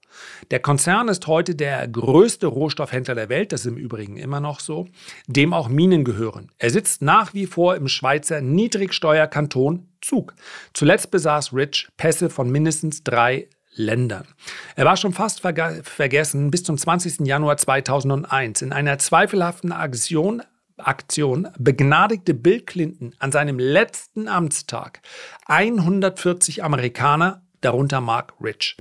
Der 0.51 0.60
Konzern 0.60 1.08
ist 1.08 1.27
heute 1.27 1.56
der 1.56 1.88
größte 1.88 2.48
Rohstoffhändler 2.48 3.15
der 3.15 3.30
Welt, 3.30 3.51
das 3.51 3.62
ist 3.62 3.68
im 3.68 3.77
Übrigen 3.77 4.18
immer 4.18 4.39
noch 4.39 4.60
so, 4.60 4.88
dem 5.27 5.53
auch 5.53 5.70
Minen 5.70 6.03
gehören. 6.03 6.51
Er 6.58 6.70
sitzt 6.70 7.01
nach 7.01 7.34
wie 7.34 7.46
vor 7.46 7.75
im 7.75 7.88
Schweizer 7.88 8.42
Niedrigsteuerkanton 8.42 9.88
Zug. 10.01 10.36
Zuletzt 10.74 11.12
besaß 11.12 11.53
Rich 11.53 11.88
Pässe 11.98 12.30
von 12.30 12.50
mindestens 12.50 13.03
drei 13.03 13.48
Ländern. 13.75 14.27
Er 14.75 14.86
war 14.86 14.98
schon 14.98 15.13
fast 15.13 15.42
vergessen 15.42 16.51
bis 16.51 16.63
zum 16.63 16.77
20. 16.77 17.25
Januar 17.25 17.58
2001 17.58 18.62
in 18.62 18.72
einer 18.72 19.00
zweifelhaften 19.00 19.72
Aktion 19.72 20.44
Aktion 20.77 21.50
begnadigte 21.60 22.34
Bill 22.34 22.62
Clinton 22.62 23.13
an 23.20 23.32
seinem 23.32 23.60
letzten 23.60 24.27
Amtstag 24.27 25.01
140 25.46 26.63
Amerikaner, 26.63 27.44
darunter 27.62 28.01
Mark 28.01 28.34
Rich. 28.42 28.77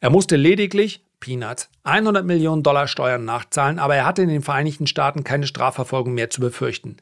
Er 0.00 0.10
musste 0.10 0.36
lediglich 0.36 1.04
Peanuts 1.20 1.70
100 1.84 2.26
Millionen 2.26 2.62
Dollar 2.62 2.88
Steuern 2.88 3.24
nachzahlen, 3.24 3.78
aber 3.78 3.94
er 3.94 4.04
hatte 4.04 4.22
in 4.22 4.28
den 4.28 4.42
Vereinigten 4.42 4.86
Staaten 4.86 5.22
keine 5.24 5.46
Strafverfolgung 5.46 6.14
mehr 6.14 6.30
zu 6.30 6.40
befürchten. 6.40 6.96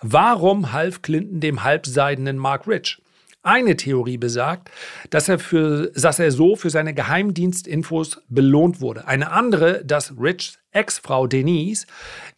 Warum 0.00 0.72
half 0.72 1.02
Clinton 1.02 1.40
dem 1.40 1.62
halbseidenen 1.62 2.38
Mark 2.38 2.66
Rich? 2.66 3.02
Eine 3.42 3.76
Theorie 3.76 4.16
besagt, 4.16 4.72
dass 5.10 5.28
er, 5.28 5.38
für, 5.38 5.92
dass 5.94 6.18
er 6.18 6.32
so 6.32 6.56
für 6.56 6.68
seine 6.68 6.94
Geheimdienstinfos 6.94 8.22
belohnt 8.28 8.80
wurde. 8.80 9.06
Eine 9.06 9.30
andere, 9.30 9.84
dass 9.84 10.14
Richs 10.18 10.58
Ex-Frau 10.72 11.28
Denise 11.28 11.86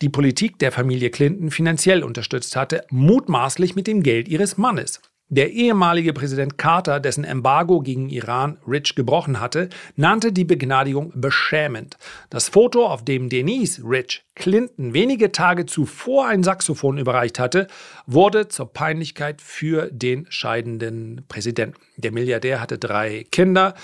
die 0.02 0.10
Politik 0.10 0.58
der 0.58 0.70
Familie 0.70 1.08
Clinton 1.08 1.50
finanziell 1.50 2.04
unterstützt 2.04 2.56
hatte, 2.56 2.84
mutmaßlich 2.90 3.74
mit 3.74 3.86
dem 3.86 4.02
Geld 4.02 4.28
ihres 4.28 4.58
Mannes. 4.58 5.00
Der 5.30 5.52
ehemalige 5.52 6.14
Präsident 6.14 6.56
Carter, 6.56 7.00
dessen 7.00 7.22
Embargo 7.22 7.80
gegen 7.80 8.08
Iran 8.08 8.56
Rich 8.66 8.94
gebrochen 8.94 9.40
hatte, 9.40 9.68
nannte 9.94 10.32
die 10.32 10.46
Begnadigung 10.46 11.12
beschämend. 11.14 11.98
Das 12.30 12.48
Foto, 12.48 12.86
auf 12.86 13.04
dem 13.04 13.28
Denise 13.28 13.82
Rich 13.84 14.24
Clinton 14.34 14.94
wenige 14.94 15.30
Tage 15.30 15.66
zuvor 15.66 16.28
ein 16.28 16.42
Saxophon 16.42 16.96
überreicht 16.96 17.38
hatte, 17.38 17.66
wurde 18.06 18.48
zur 18.48 18.72
Peinlichkeit 18.72 19.42
für 19.42 19.90
den 19.92 20.24
scheidenden 20.30 21.26
Präsidenten. 21.28 21.76
Der 21.98 22.12
Milliardär 22.12 22.62
hatte 22.62 22.78
drei 22.78 23.26
Kinder 23.30 23.74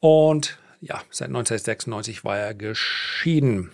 und 0.00 0.58
ja, 0.80 1.02
seit 1.10 1.28
1996 1.28 2.24
war 2.24 2.38
er 2.38 2.54
geschieden 2.54 3.72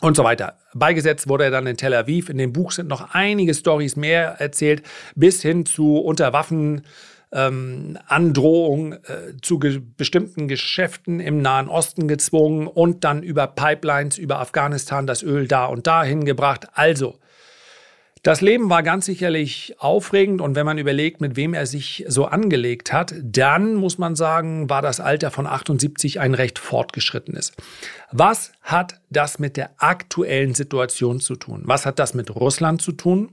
und 0.00 0.16
so 0.16 0.24
weiter. 0.24 0.58
Beigesetzt 0.74 1.28
wurde 1.28 1.44
er 1.44 1.50
dann 1.50 1.66
in 1.66 1.76
Tel 1.76 1.94
Aviv. 1.94 2.28
In 2.28 2.38
dem 2.38 2.52
Buch 2.52 2.72
sind 2.72 2.88
noch 2.88 3.14
einige 3.14 3.54
Stories 3.54 3.96
mehr 3.96 4.40
erzählt, 4.40 4.82
bis 5.14 5.42
hin 5.42 5.66
zu 5.66 5.98
Unterwaffen. 5.98 6.82
Ähm, 7.30 7.98
Androhung 8.06 8.94
äh, 8.94 9.36
zu 9.42 9.58
ge 9.58 9.82
bestimmten 9.98 10.48
Geschäften 10.48 11.20
im 11.20 11.42
Nahen 11.42 11.68
Osten 11.68 12.08
gezwungen 12.08 12.66
und 12.66 13.04
dann 13.04 13.22
über 13.22 13.46
Pipelines 13.46 14.16
über 14.16 14.38
Afghanistan 14.40 15.06
das 15.06 15.22
Öl 15.22 15.46
da 15.46 15.66
und 15.66 15.86
dahin 15.86 16.24
gebracht. 16.24 16.68
Also, 16.72 17.18
das 18.22 18.40
Leben 18.40 18.70
war 18.70 18.82
ganz 18.82 19.06
sicherlich 19.06 19.76
aufregend 19.78 20.40
und 20.40 20.54
wenn 20.54 20.66
man 20.66 20.78
überlegt, 20.78 21.20
mit 21.20 21.36
wem 21.36 21.54
er 21.54 21.66
sich 21.66 22.04
so 22.08 22.26
angelegt 22.26 22.92
hat, 22.92 23.14
dann 23.22 23.74
muss 23.74 23.98
man 23.98 24.16
sagen, 24.16 24.68
war 24.68 24.82
das 24.82 25.00
Alter 25.00 25.30
von 25.30 25.46
78 25.46 26.20
ein 26.20 26.34
recht 26.34 26.58
fortgeschrittenes. 26.58 27.52
Was 28.10 28.52
hat 28.62 29.00
das 29.10 29.38
mit 29.38 29.56
der 29.56 29.70
aktuellen 29.78 30.54
Situation 30.54 31.20
zu 31.20 31.36
tun? 31.36 31.62
Was 31.64 31.86
hat 31.86 31.98
das 31.98 32.14
mit 32.14 32.34
Russland 32.34 32.82
zu 32.82 32.92
tun? 32.92 33.32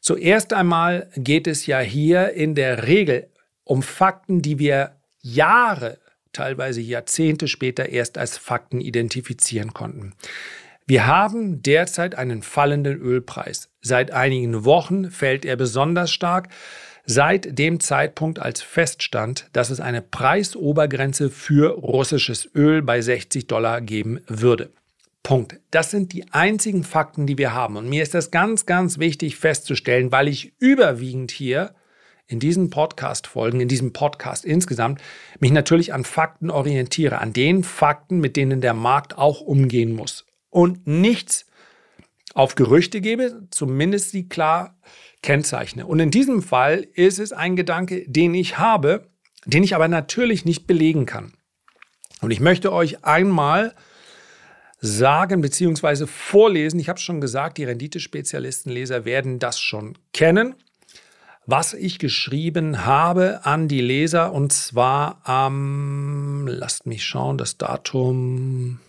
Zuerst 0.00 0.52
einmal 0.52 1.10
geht 1.16 1.46
es 1.46 1.66
ja 1.66 1.80
hier 1.80 2.32
in 2.32 2.54
der 2.54 2.86
Regel 2.86 3.28
um 3.64 3.82
Fakten, 3.82 4.42
die 4.42 4.58
wir 4.58 4.96
Jahre, 5.20 5.98
teilweise 6.32 6.80
Jahrzehnte 6.80 7.48
später 7.48 7.88
erst 7.88 8.18
als 8.18 8.38
Fakten 8.38 8.80
identifizieren 8.80 9.74
konnten. 9.74 10.14
Wir 10.90 11.06
haben 11.06 11.60
derzeit 11.60 12.14
einen 12.14 12.40
fallenden 12.40 12.98
Ölpreis. 12.98 13.68
Seit 13.82 14.10
einigen 14.10 14.64
Wochen 14.64 15.10
fällt 15.10 15.44
er 15.44 15.56
besonders 15.56 16.10
stark. 16.10 16.48
Seit 17.04 17.58
dem 17.58 17.78
Zeitpunkt, 17.78 18.38
als 18.38 18.62
feststand, 18.62 19.50
dass 19.52 19.68
es 19.68 19.80
eine 19.80 20.00
Preisobergrenze 20.00 21.28
für 21.28 21.74
russisches 21.74 22.48
Öl 22.54 22.80
bei 22.80 23.02
60 23.02 23.46
Dollar 23.46 23.82
geben 23.82 24.20
würde. 24.28 24.70
Punkt. 25.22 25.60
Das 25.70 25.90
sind 25.90 26.14
die 26.14 26.32
einzigen 26.32 26.84
Fakten, 26.84 27.26
die 27.26 27.36
wir 27.36 27.52
haben. 27.52 27.76
Und 27.76 27.90
mir 27.90 28.02
ist 28.02 28.14
das 28.14 28.30
ganz, 28.30 28.64
ganz 28.64 28.98
wichtig 28.98 29.36
festzustellen, 29.36 30.10
weil 30.10 30.26
ich 30.26 30.54
überwiegend 30.58 31.32
hier 31.32 31.74
in 32.26 32.40
diesen 32.40 32.70
Podcast-Folgen, 32.70 33.60
in 33.60 33.68
diesem 33.68 33.92
Podcast 33.92 34.46
insgesamt, 34.46 35.02
mich 35.38 35.52
natürlich 35.52 35.92
an 35.92 36.04
Fakten 36.04 36.48
orientiere, 36.48 37.18
an 37.18 37.34
den 37.34 37.62
Fakten, 37.62 38.20
mit 38.20 38.38
denen 38.38 38.62
der 38.62 38.72
Markt 38.72 39.18
auch 39.18 39.42
umgehen 39.42 39.92
muss 39.92 40.24
und 40.50 40.86
nichts 40.86 41.46
auf 42.34 42.54
Gerüchte 42.54 43.00
gebe, 43.00 43.48
zumindest 43.50 44.10
sie 44.10 44.28
klar 44.28 44.78
kennzeichne. 45.22 45.86
Und 45.86 46.00
in 46.00 46.10
diesem 46.10 46.42
Fall 46.42 46.86
ist 46.94 47.18
es 47.18 47.32
ein 47.32 47.56
Gedanke, 47.56 48.04
den 48.08 48.34
ich 48.34 48.58
habe, 48.58 49.10
den 49.44 49.62
ich 49.62 49.74
aber 49.74 49.88
natürlich 49.88 50.44
nicht 50.44 50.66
belegen 50.66 51.06
kann. 51.06 51.32
Und 52.20 52.30
ich 52.30 52.40
möchte 52.40 52.72
euch 52.72 53.04
einmal 53.04 53.74
sagen 54.80 55.40
bzw. 55.40 56.06
vorlesen, 56.06 56.78
ich 56.78 56.88
habe 56.88 56.98
es 56.98 57.02
schon 57.02 57.20
gesagt, 57.20 57.58
die 57.58 57.64
Renditespezialistenleser 57.64 59.04
werden 59.04 59.38
das 59.38 59.60
schon 59.60 59.98
kennen, 60.12 60.54
was 61.46 61.74
ich 61.74 61.98
geschrieben 61.98 62.84
habe 62.84 63.44
an 63.44 63.68
die 63.68 63.80
Leser 63.80 64.32
und 64.32 64.52
zwar 64.52 65.26
am, 65.26 66.46
lasst 66.46 66.86
mich 66.86 67.04
schauen, 67.04 67.38
das 67.38 67.56
Datum 67.56 68.80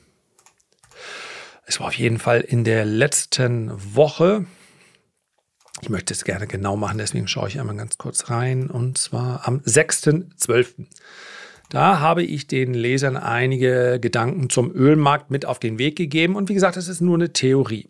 es 1.70 1.80
war 1.80 1.88
auf 1.88 1.94
jeden 1.94 2.18
Fall 2.18 2.42
in 2.42 2.64
der 2.64 2.84
letzten 2.84 3.72
Woche. 3.96 4.46
Ich 5.82 5.90
möchte 5.90 6.16
es 6.16 6.24
gerne 6.24 6.48
genau 6.48 6.76
machen, 6.76 6.98
deswegen 6.98 7.28
schaue 7.28 7.48
ich 7.48 7.60
einmal 7.60 7.76
ganz 7.76 8.00
kurz 8.00 8.32
rein. 8.32 8.72
Und 8.72 8.98
zwar 8.98 9.48
am 9.48 9.60
6.12. 9.60 10.88
Da 11.70 12.00
habe 12.00 12.24
ich 12.24 12.48
den 12.48 12.74
Lesern 12.74 13.16
einige 13.16 14.00
Gedanken 14.02 14.50
zum 14.50 14.74
Ölmarkt 14.74 15.30
mit 15.30 15.46
auf 15.46 15.60
den 15.60 15.78
Weg 15.78 15.96
gegeben. 15.96 16.36
Und 16.36 16.50
wie 16.50 16.56
gesagt, 16.56 16.76
es 16.76 16.88
ist 16.88 17.02
nur 17.02 17.16
eine 17.16 17.34
Theorie. 17.34 17.88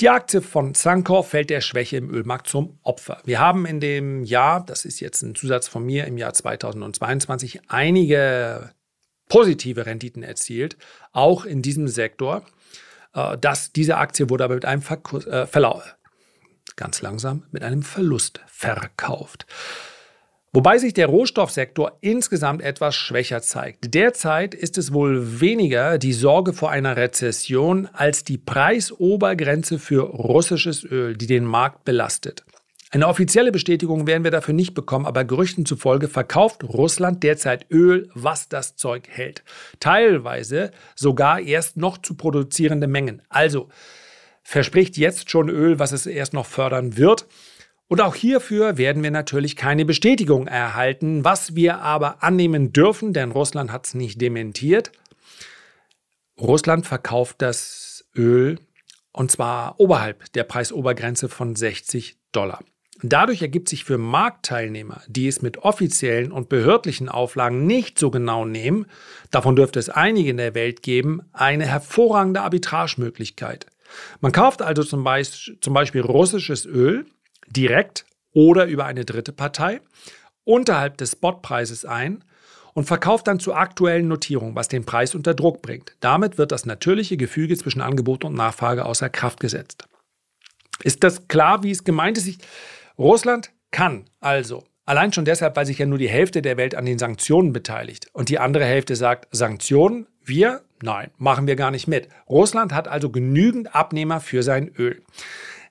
Die 0.00 0.08
Aktie 0.08 0.40
von 0.40 0.74
Sancor 0.74 1.24
fällt 1.24 1.50
der 1.50 1.60
Schwäche 1.60 1.96
im 1.96 2.08
Ölmarkt 2.08 2.46
zum 2.46 2.78
Opfer. 2.84 3.20
Wir 3.24 3.40
haben 3.40 3.66
in 3.66 3.80
dem 3.80 4.22
Jahr, 4.22 4.64
das 4.64 4.84
ist 4.84 5.00
jetzt 5.00 5.22
ein 5.22 5.34
Zusatz 5.34 5.66
von 5.66 5.84
mir, 5.84 6.06
im 6.06 6.18
Jahr 6.18 6.34
2022 6.34 7.62
einige 7.66 8.70
positive 9.28 9.86
Renditen 9.86 10.22
erzielt, 10.22 10.76
auch 11.10 11.44
in 11.44 11.62
diesem 11.62 11.88
Sektor. 11.88 12.46
Äh, 13.14 13.38
dass 13.38 13.72
diese 13.72 13.96
Aktie 13.96 14.30
wurde 14.30 14.44
aber 14.44 14.54
mit 14.54 14.64
einem 14.64 14.82
Verku 14.82 15.18
äh, 15.18 15.46
Verlauf, 15.46 15.96
ganz 16.76 17.02
langsam, 17.02 17.44
mit 17.50 17.62
einem 17.62 17.82
Verlust 17.82 18.40
verkauft. 18.46 19.46
Wobei 20.54 20.76
sich 20.76 20.92
der 20.92 21.06
Rohstoffsektor 21.06 21.96
insgesamt 22.02 22.60
etwas 22.60 22.94
schwächer 22.94 23.40
zeigt. 23.40 23.94
Derzeit 23.94 24.54
ist 24.54 24.76
es 24.76 24.92
wohl 24.92 25.40
weniger 25.40 25.96
die 25.96 26.12
Sorge 26.12 26.52
vor 26.52 26.70
einer 26.70 26.98
Rezession 26.98 27.86
als 27.86 28.22
die 28.22 28.36
Preisobergrenze 28.36 29.78
für 29.78 30.02
russisches 30.02 30.84
Öl, 30.84 31.16
die 31.16 31.26
den 31.26 31.46
Markt 31.46 31.84
belastet. 31.84 32.44
Eine 32.94 33.08
offizielle 33.08 33.52
Bestätigung 33.52 34.06
werden 34.06 34.22
wir 34.22 34.30
dafür 34.30 34.52
nicht 34.52 34.74
bekommen, 34.74 35.06
aber 35.06 35.24
Gerüchten 35.24 35.64
zufolge 35.64 36.08
verkauft 36.08 36.62
Russland 36.62 37.22
derzeit 37.22 37.64
Öl, 37.70 38.10
was 38.12 38.50
das 38.50 38.76
Zeug 38.76 39.08
hält. 39.08 39.44
Teilweise 39.80 40.72
sogar 40.94 41.40
erst 41.40 41.78
noch 41.78 41.96
zu 41.96 42.14
produzierende 42.14 42.86
Mengen. 42.86 43.22
Also 43.30 43.70
verspricht 44.42 44.98
jetzt 44.98 45.30
schon 45.30 45.48
Öl, 45.48 45.78
was 45.78 45.92
es 45.92 46.04
erst 46.04 46.34
noch 46.34 46.44
fördern 46.44 46.98
wird. 46.98 47.26
Und 47.88 48.02
auch 48.02 48.14
hierfür 48.14 48.76
werden 48.76 49.02
wir 49.02 49.10
natürlich 49.10 49.56
keine 49.56 49.86
Bestätigung 49.86 50.46
erhalten, 50.46 51.24
was 51.24 51.56
wir 51.56 51.78
aber 51.78 52.22
annehmen 52.22 52.74
dürfen, 52.74 53.14
denn 53.14 53.30
Russland 53.30 53.72
hat 53.72 53.86
es 53.86 53.94
nicht 53.94 54.20
dementiert. 54.20 54.92
Russland 56.38 56.86
verkauft 56.86 57.36
das 57.40 58.04
Öl 58.14 58.58
und 59.12 59.30
zwar 59.30 59.80
oberhalb 59.80 60.30
der 60.34 60.44
Preisobergrenze 60.44 61.30
von 61.30 61.56
60 61.56 62.18
Dollar. 62.32 62.60
Dadurch 63.02 63.42
ergibt 63.42 63.68
sich 63.68 63.84
für 63.84 63.98
Marktteilnehmer, 63.98 65.02
die 65.08 65.26
es 65.26 65.42
mit 65.42 65.58
offiziellen 65.58 66.30
und 66.30 66.48
behördlichen 66.48 67.08
Auflagen 67.08 67.66
nicht 67.66 67.98
so 67.98 68.10
genau 68.10 68.44
nehmen, 68.44 68.86
davon 69.32 69.56
dürfte 69.56 69.80
es 69.80 69.88
einige 69.88 70.30
in 70.30 70.36
der 70.36 70.54
Welt 70.54 70.82
geben, 70.82 71.22
eine 71.32 71.66
hervorragende 71.66 72.42
Arbitragemöglichkeit. 72.42 73.66
Man 74.20 74.30
kauft 74.30 74.62
also 74.62 74.84
zum 74.84 75.04
Beispiel, 75.04 76.00
russisches 76.00 76.64
Öl 76.64 77.06
direkt 77.48 78.06
oder 78.32 78.66
über 78.66 78.86
eine 78.86 79.04
dritte 79.04 79.32
Partei 79.32 79.80
unterhalb 80.44 80.96
des 80.96 81.12
Spotpreises 81.12 81.84
ein 81.84 82.24
und 82.72 82.86
verkauft 82.86 83.26
dann 83.26 83.40
zur 83.40 83.58
aktuellen 83.58 84.08
Notierung, 84.08 84.54
was 84.54 84.68
den 84.68 84.86
Preis 84.86 85.14
unter 85.14 85.34
Druck 85.34 85.60
bringt. 85.60 85.94
Damit 86.00 86.38
wird 86.38 86.52
das 86.52 86.66
natürliche 86.66 87.16
Gefüge 87.16 87.56
zwischen 87.58 87.82
Angebot 87.82 88.24
und 88.24 88.34
Nachfrage 88.34 88.86
außer 88.86 89.10
Kraft 89.10 89.40
gesetzt. 89.40 89.86
Ist 90.82 91.04
das 91.04 91.28
klar, 91.28 91.62
wie 91.62 91.70
es 91.70 91.84
gemeint 91.84 92.16
ist? 92.16 92.26
Ich 92.26 92.38
Russland 92.98 93.52
kann 93.70 94.04
also, 94.20 94.64
allein 94.84 95.12
schon 95.12 95.24
deshalb, 95.24 95.56
weil 95.56 95.66
sich 95.66 95.78
ja 95.78 95.86
nur 95.86 95.98
die 95.98 96.08
Hälfte 96.08 96.42
der 96.42 96.56
Welt 96.56 96.74
an 96.74 96.84
den 96.84 96.98
Sanktionen 96.98 97.52
beteiligt 97.52 98.08
und 98.12 98.28
die 98.28 98.38
andere 98.38 98.64
Hälfte 98.64 98.96
sagt, 98.96 99.28
Sanktionen 99.30 100.06
Wir? 100.24 100.62
Nein, 100.82 101.10
machen 101.16 101.46
wir 101.46 101.56
gar 101.56 101.70
nicht 101.70 101.86
mit. 101.86 102.08
Russland 102.28 102.72
hat 102.72 102.88
also 102.88 103.10
genügend 103.10 103.74
Abnehmer 103.74 104.20
für 104.20 104.42
sein 104.42 104.68
Öl. 104.76 105.02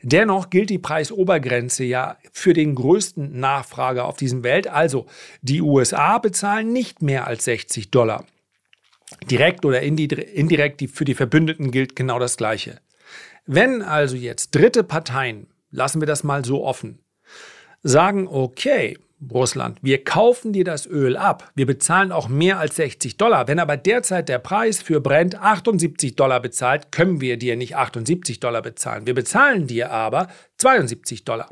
Dennoch 0.04 0.50
gilt 0.50 0.70
die 0.70 0.80
Preisobergrenze 0.80 1.84
ja 1.84 2.18
für 2.32 2.54
den 2.54 2.76
größten 2.76 3.40
Nachfrager 3.40 4.06
auf 4.06 4.18
diesem 4.18 4.44
Welt. 4.44 4.68
Also 4.68 5.06
die 5.42 5.62
USA 5.62 6.18
bezahlen 6.18 6.74
nicht 6.74 7.02
mehr 7.02 7.28
als 7.28 7.46
60 7.46 7.92
Dollar. 7.92 8.26
Direkt 9.30 9.66
oder 9.66 9.82
indirekt 9.82 10.90
für 10.92 11.06
die 11.06 11.14
Verbündeten 11.14 11.72
gilt 11.72 11.96
genau 11.96 12.18
das 12.18 12.38
Gleiche. 12.38 12.80
Wenn 13.46 13.82
also 13.82 14.16
jetzt 14.16 14.56
dritte 14.56 14.84
Parteien, 14.84 15.48
lassen 15.70 16.02
wir 16.02 16.08
das 16.08 16.24
mal 16.24 16.46
so 16.46 16.64
offen, 16.64 17.00
sagen, 17.84 18.28
okay, 18.28 18.98
Russland, 19.30 19.78
wir 19.82 20.04
kaufen 20.04 20.52
dir 20.52 20.64
das 20.64 20.88
Öl 20.88 21.16
ab, 21.16 21.52
wir 21.54 21.68
bezahlen 21.68 22.12
auch 22.12 22.28
mehr 22.28 22.58
als 22.58 22.76
60 22.78 23.18
Dollar. 23.18 23.48
Wenn 23.48 23.60
aber 23.60 23.78
derzeit 23.78 24.30
der 24.30 24.40
Preis 24.40 24.82
für 24.82 25.00
Brent 25.00 25.40
78 25.40 26.16
Dollar 26.16 26.40
bezahlt, 26.40 26.92
können 26.92 27.22
wir 27.22 27.38
dir 27.38 27.56
nicht 27.56 27.76
78 27.76 28.40
Dollar 28.40 28.64
bezahlen. 28.64 29.06
Wir 29.06 29.14
bezahlen 29.14 29.68
dir 29.68 29.92
aber 29.92 30.28
72 30.58 31.24
Dollar. 31.24 31.50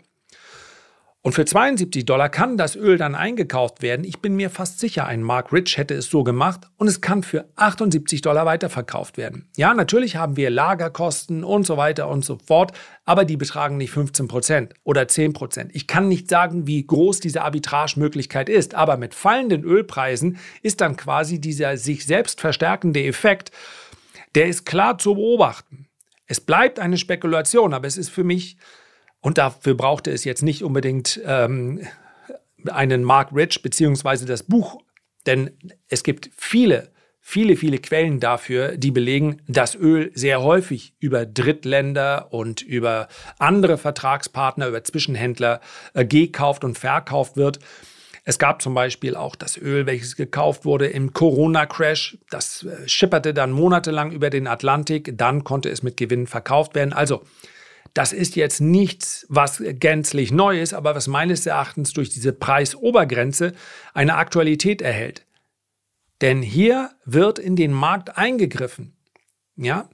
Und 1.21 1.33
für 1.33 1.43
72 1.43 2.05
Dollar 2.05 2.29
kann 2.29 2.55
das 2.55 2.77
Öl 2.77 2.97
dann 2.97 3.13
eingekauft 3.13 3.81
werden. 3.81 4.05
Ich 4.05 4.19
bin 4.19 4.38
mir 4.38 4.49
fast 4.49 4.79
sicher, 4.79 5.05
ein 5.05 5.21
Mark 5.21 5.51
Rich 5.51 5.77
hätte 5.77 5.93
es 5.93 6.09
so 6.09 6.23
gemacht 6.23 6.61
und 6.77 6.88
es 6.88 7.01
kann 7.01 7.23
für 7.23 7.49
78 7.57 8.21
Dollar 8.21 8.45
weiterverkauft 8.45 9.17
werden. 9.17 9.49
Ja, 9.57 9.73
natürlich 9.73 10.15
haben 10.15 10.38
wir 10.38 10.49
Lagerkosten 10.49 11.43
und 11.43 11.65
so 11.65 11.75
weiter 11.75 12.07
und 12.07 12.23
so 12.23 12.38
fort, 12.38 12.71
aber 13.03 13.25
die 13.25 13.35
betragen 13.35 13.75
nicht 13.75 13.91
15 13.91 14.29
Prozent 14.29 14.73
oder 14.85 15.09
10 15.09 15.33
Prozent. 15.33 15.71
Ich 15.73 15.88
kann 15.88 16.07
nicht 16.07 16.29
sagen, 16.29 16.67
wie 16.67 16.88
groß 16.88 17.19
diese 17.19 17.41
Arbitragemöglichkeit 17.41 18.47
ist, 18.47 18.73
aber 18.73 18.95
mit 18.95 19.13
fallenden 19.13 19.65
Ölpreisen 19.65 20.38
ist 20.61 20.79
dann 20.79 20.95
quasi 20.95 21.41
dieser 21.41 21.75
sich 21.75 22.05
selbst 22.05 22.39
verstärkende 22.39 23.03
Effekt, 23.03 23.51
der 24.35 24.47
ist 24.47 24.65
klar 24.65 24.97
zu 24.97 25.15
beobachten. 25.15 25.88
Es 26.27 26.39
bleibt 26.39 26.79
eine 26.79 26.97
Spekulation, 26.97 27.73
aber 27.73 27.88
es 27.88 27.97
ist 27.97 28.09
für 28.09 28.23
mich 28.23 28.55
und 29.21 29.38
dafür 29.38 29.75
brauchte 29.75 30.11
es 30.11 30.23
jetzt 30.23 30.43
nicht 30.43 30.63
unbedingt 30.63 31.19
ähm, 31.25 31.85
einen 32.67 33.03
Mark 33.03 33.29
Rich 33.33 33.61
beziehungsweise 33.61 34.25
das 34.25 34.43
Buch, 34.43 34.81
denn 35.25 35.51
es 35.88 36.03
gibt 36.03 36.29
viele, 36.35 36.91
viele, 37.19 37.55
viele 37.55 37.77
Quellen 37.77 38.19
dafür, 38.19 38.77
die 38.77 38.91
belegen, 38.91 39.41
dass 39.47 39.75
Öl 39.75 40.11
sehr 40.15 40.41
häufig 40.41 40.93
über 40.99 41.25
Drittländer 41.25 42.33
und 42.33 42.61
über 42.61 43.07
andere 43.38 43.77
Vertragspartner, 43.77 44.67
über 44.67 44.83
Zwischenhändler 44.83 45.61
äh, 45.93 46.05
gekauft 46.05 46.63
und 46.63 46.77
verkauft 46.77 47.38
wird. 47.38 47.59
Es 48.25 48.38
gab 48.38 48.61
zum 48.61 48.73
Beispiel 48.73 49.15
auch 49.15 49.35
das 49.35 49.57
Öl, 49.57 49.85
welches 49.85 50.15
gekauft 50.15 50.65
wurde 50.65 50.88
im 50.88 51.13
Corona-Crash. 51.13 52.17
Das 52.29 52.63
äh, 52.63 52.88
schipperte 52.88 53.33
dann 53.33 53.51
monatelang 53.51 54.11
über 54.11 54.29
den 54.29 54.47
Atlantik. 54.47 55.17
Dann 55.17 55.43
konnte 55.43 55.69
es 55.69 55.83
mit 55.83 55.97
Gewinn 55.97 56.27
verkauft 56.27 56.75
werden. 56.75 56.93
Also 56.93 57.23
das 57.93 58.13
ist 58.13 58.36
jetzt 58.36 58.62
nichts, 58.62 59.25
was 59.29 59.62
gänzlich 59.63 60.31
neu 60.31 60.60
ist, 60.60 60.74
aber 60.74 60.96
was 60.96 61.08
meines 61.08 61.46
Erachtens 61.46 61.93
durch 61.93 62.10
diese 62.10 62.34
Preisobergrenze 62.34 63.53
eine 63.93 64.15
Aktualität 64.15 64.81
erhält. 64.81 65.25
Denn 66.22 66.41
hier 66.41 66.91
wird 67.05 67.39
in 67.39 67.55
den 67.55 67.72
Markt 67.72 68.17
eingegriffen. 68.17 68.98
Ja? 69.63 69.89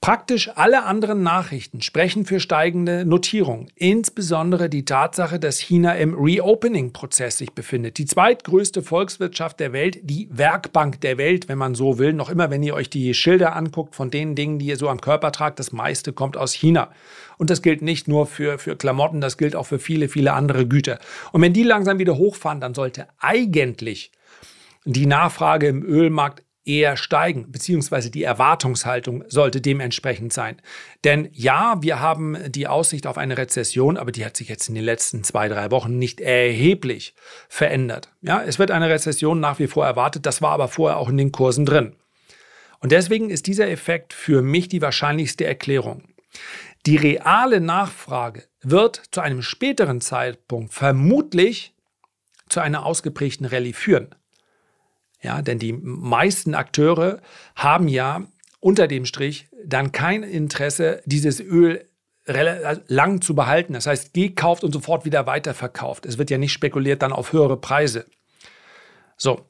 Praktisch 0.00 0.50
alle 0.54 0.84
anderen 0.84 1.22
Nachrichten 1.22 1.82
sprechen 1.82 2.24
für 2.24 2.40
steigende 2.40 3.04
Notierungen, 3.04 3.70
insbesondere 3.74 4.70
die 4.70 4.86
Tatsache, 4.86 5.38
dass 5.38 5.58
China 5.58 5.94
im 5.94 6.14
Reopening-Prozess 6.14 7.36
sich 7.36 7.52
befindet. 7.52 7.98
Die 7.98 8.06
zweitgrößte 8.06 8.80
Volkswirtschaft 8.80 9.60
der 9.60 9.74
Welt, 9.74 9.98
die 10.02 10.26
Werkbank 10.32 11.02
der 11.02 11.18
Welt, 11.18 11.50
wenn 11.50 11.58
man 11.58 11.74
so 11.74 11.98
will. 11.98 12.14
Noch 12.14 12.30
immer, 12.30 12.48
wenn 12.48 12.62
ihr 12.62 12.72
euch 12.74 12.88
die 12.88 13.12
Schilder 13.12 13.54
anguckt 13.54 13.94
von 13.94 14.10
den 14.10 14.34
Dingen, 14.34 14.58
die 14.58 14.66
ihr 14.66 14.78
so 14.78 14.88
am 14.88 15.02
Körper 15.02 15.32
tragt, 15.32 15.58
das 15.58 15.70
meiste 15.70 16.14
kommt 16.14 16.38
aus 16.38 16.54
China. 16.54 16.90
Und 17.36 17.50
das 17.50 17.60
gilt 17.60 17.82
nicht 17.82 18.08
nur 18.08 18.26
für, 18.26 18.58
für 18.58 18.76
Klamotten, 18.76 19.20
das 19.20 19.36
gilt 19.36 19.54
auch 19.54 19.66
für 19.66 19.78
viele, 19.78 20.08
viele 20.08 20.32
andere 20.32 20.66
Güter. 20.66 20.98
Und 21.32 21.42
wenn 21.42 21.52
die 21.52 21.62
langsam 21.62 21.98
wieder 21.98 22.16
hochfahren, 22.16 22.60
dann 22.60 22.72
sollte 22.72 23.06
eigentlich 23.18 24.12
die 24.86 25.04
Nachfrage 25.04 25.66
im 25.66 25.84
Ölmarkt 25.84 26.42
eher 26.64 26.96
steigen, 26.96 27.50
beziehungsweise 27.50 28.10
die 28.10 28.22
Erwartungshaltung 28.22 29.24
sollte 29.28 29.60
dementsprechend 29.60 30.32
sein. 30.32 30.60
Denn 31.04 31.28
ja, 31.32 31.78
wir 31.80 32.00
haben 32.00 32.36
die 32.48 32.66
Aussicht 32.66 33.06
auf 33.06 33.18
eine 33.18 33.38
Rezession, 33.38 33.96
aber 33.96 34.12
die 34.12 34.24
hat 34.24 34.36
sich 34.36 34.48
jetzt 34.48 34.68
in 34.68 34.74
den 34.74 34.84
letzten 34.84 35.24
zwei, 35.24 35.48
drei 35.48 35.70
Wochen 35.70 35.98
nicht 35.98 36.20
erheblich 36.20 37.14
verändert. 37.48 38.12
Ja, 38.20 38.42
es 38.42 38.58
wird 38.58 38.70
eine 38.70 38.90
Rezession 38.90 39.40
nach 39.40 39.58
wie 39.58 39.66
vor 39.66 39.86
erwartet, 39.86 40.26
das 40.26 40.42
war 40.42 40.52
aber 40.52 40.68
vorher 40.68 40.98
auch 40.98 41.08
in 41.08 41.16
den 41.16 41.32
Kursen 41.32 41.64
drin. 41.64 41.96
Und 42.80 42.92
deswegen 42.92 43.30
ist 43.30 43.46
dieser 43.46 43.68
Effekt 43.68 44.12
für 44.12 44.42
mich 44.42 44.68
die 44.68 44.82
wahrscheinlichste 44.82 45.44
Erklärung. 45.44 46.04
Die 46.86 46.96
reale 46.96 47.60
Nachfrage 47.60 48.44
wird 48.62 49.02
zu 49.12 49.20
einem 49.20 49.42
späteren 49.42 50.00
Zeitpunkt 50.00 50.72
vermutlich 50.72 51.74
zu 52.48 52.60
einer 52.60 52.86
ausgeprägten 52.86 53.46
Rallye 53.46 53.72
führen. 53.72 54.14
Ja, 55.22 55.42
denn 55.42 55.58
die 55.58 55.72
meisten 55.72 56.54
Akteure 56.54 57.20
haben 57.54 57.88
ja 57.88 58.22
unter 58.58 58.88
dem 58.88 59.04
Strich 59.04 59.48
dann 59.64 59.92
kein 59.92 60.22
Interesse, 60.22 61.02
dieses 61.04 61.40
Öl 61.40 61.86
lang 62.26 63.20
zu 63.22 63.34
behalten. 63.34 63.72
Das 63.72 63.86
heißt, 63.86 64.14
gekauft 64.14 64.62
und 64.62 64.72
sofort 64.72 65.04
wieder 65.04 65.26
weiterverkauft. 65.26 66.06
Es 66.06 66.18
wird 66.18 66.30
ja 66.30 66.38
nicht 66.38 66.52
spekuliert 66.52 67.02
dann 67.02 67.12
auf 67.12 67.32
höhere 67.32 67.56
Preise. 67.56 68.06
So, 69.16 69.40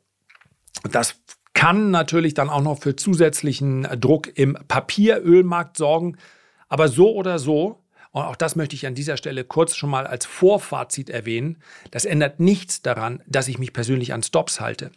das 0.90 1.16
kann 1.52 1.90
natürlich 1.90 2.34
dann 2.34 2.48
auch 2.48 2.62
noch 2.62 2.80
für 2.80 2.96
zusätzlichen 2.96 3.82
Druck 4.00 4.36
im 4.38 4.56
Papierölmarkt 4.66 5.76
sorgen. 5.76 6.16
Aber 6.68 6.88
so 6.88 7.12
oder 7.14 7.38
so 7.38 7.82
und 8.12 8.22
auch 8.22 8.34
das 8.34 8.56
möchte 8.56 8.74
ich 8.74 8.86
an 8.86 8.96
dieser 8.96 9.16
Stelle 9.16 9.44
kurz 9.44 9.76
schon 9.76 9.90
mal 9.90 10.06
als 10.06 10.26
Vorfazit 10.26 11.10
erwähnen. 11.10 11.58
Das 11.92 12.04
ändert 12.04 12.40
nichts 12.40 12.82
daran, 12.82 13.22
dass 13.26 13.46
ich 13.46 13.58
mich 13.58 13.72
persönlich 13.72 14.12
an 14.12 14.24
Stops 14.24 14.60
halte. 14.60 14.90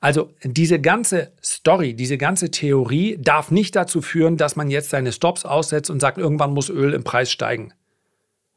Also 0.00 0.32
diese 0.44 0.80
ganze 0.80 1.32
Story, 1.42 1.94
diese 1.94 2.16
ganze 2.16 2.52
Theorie 2.52 3.18
darf 3.20 3.50
nicht 3.50 3.74
dazu 3.74 4.02
führen, 4.02 4.36
dass 4.36 4.54
man 4.54 4.70
jetzt 4.70 4.90
seine 4.90 5.10
Stops 5.10 5.44
aussetzt 5.44 5.90
und 5.90 5.98
sagt, 5.98 6.18
irgendwann 6.18 6.54
muss 6.54 6.70
Öl 6.70 6.94
im 6.94 7.02
Preis 7.02 7.32
steigen. 7.32 7.72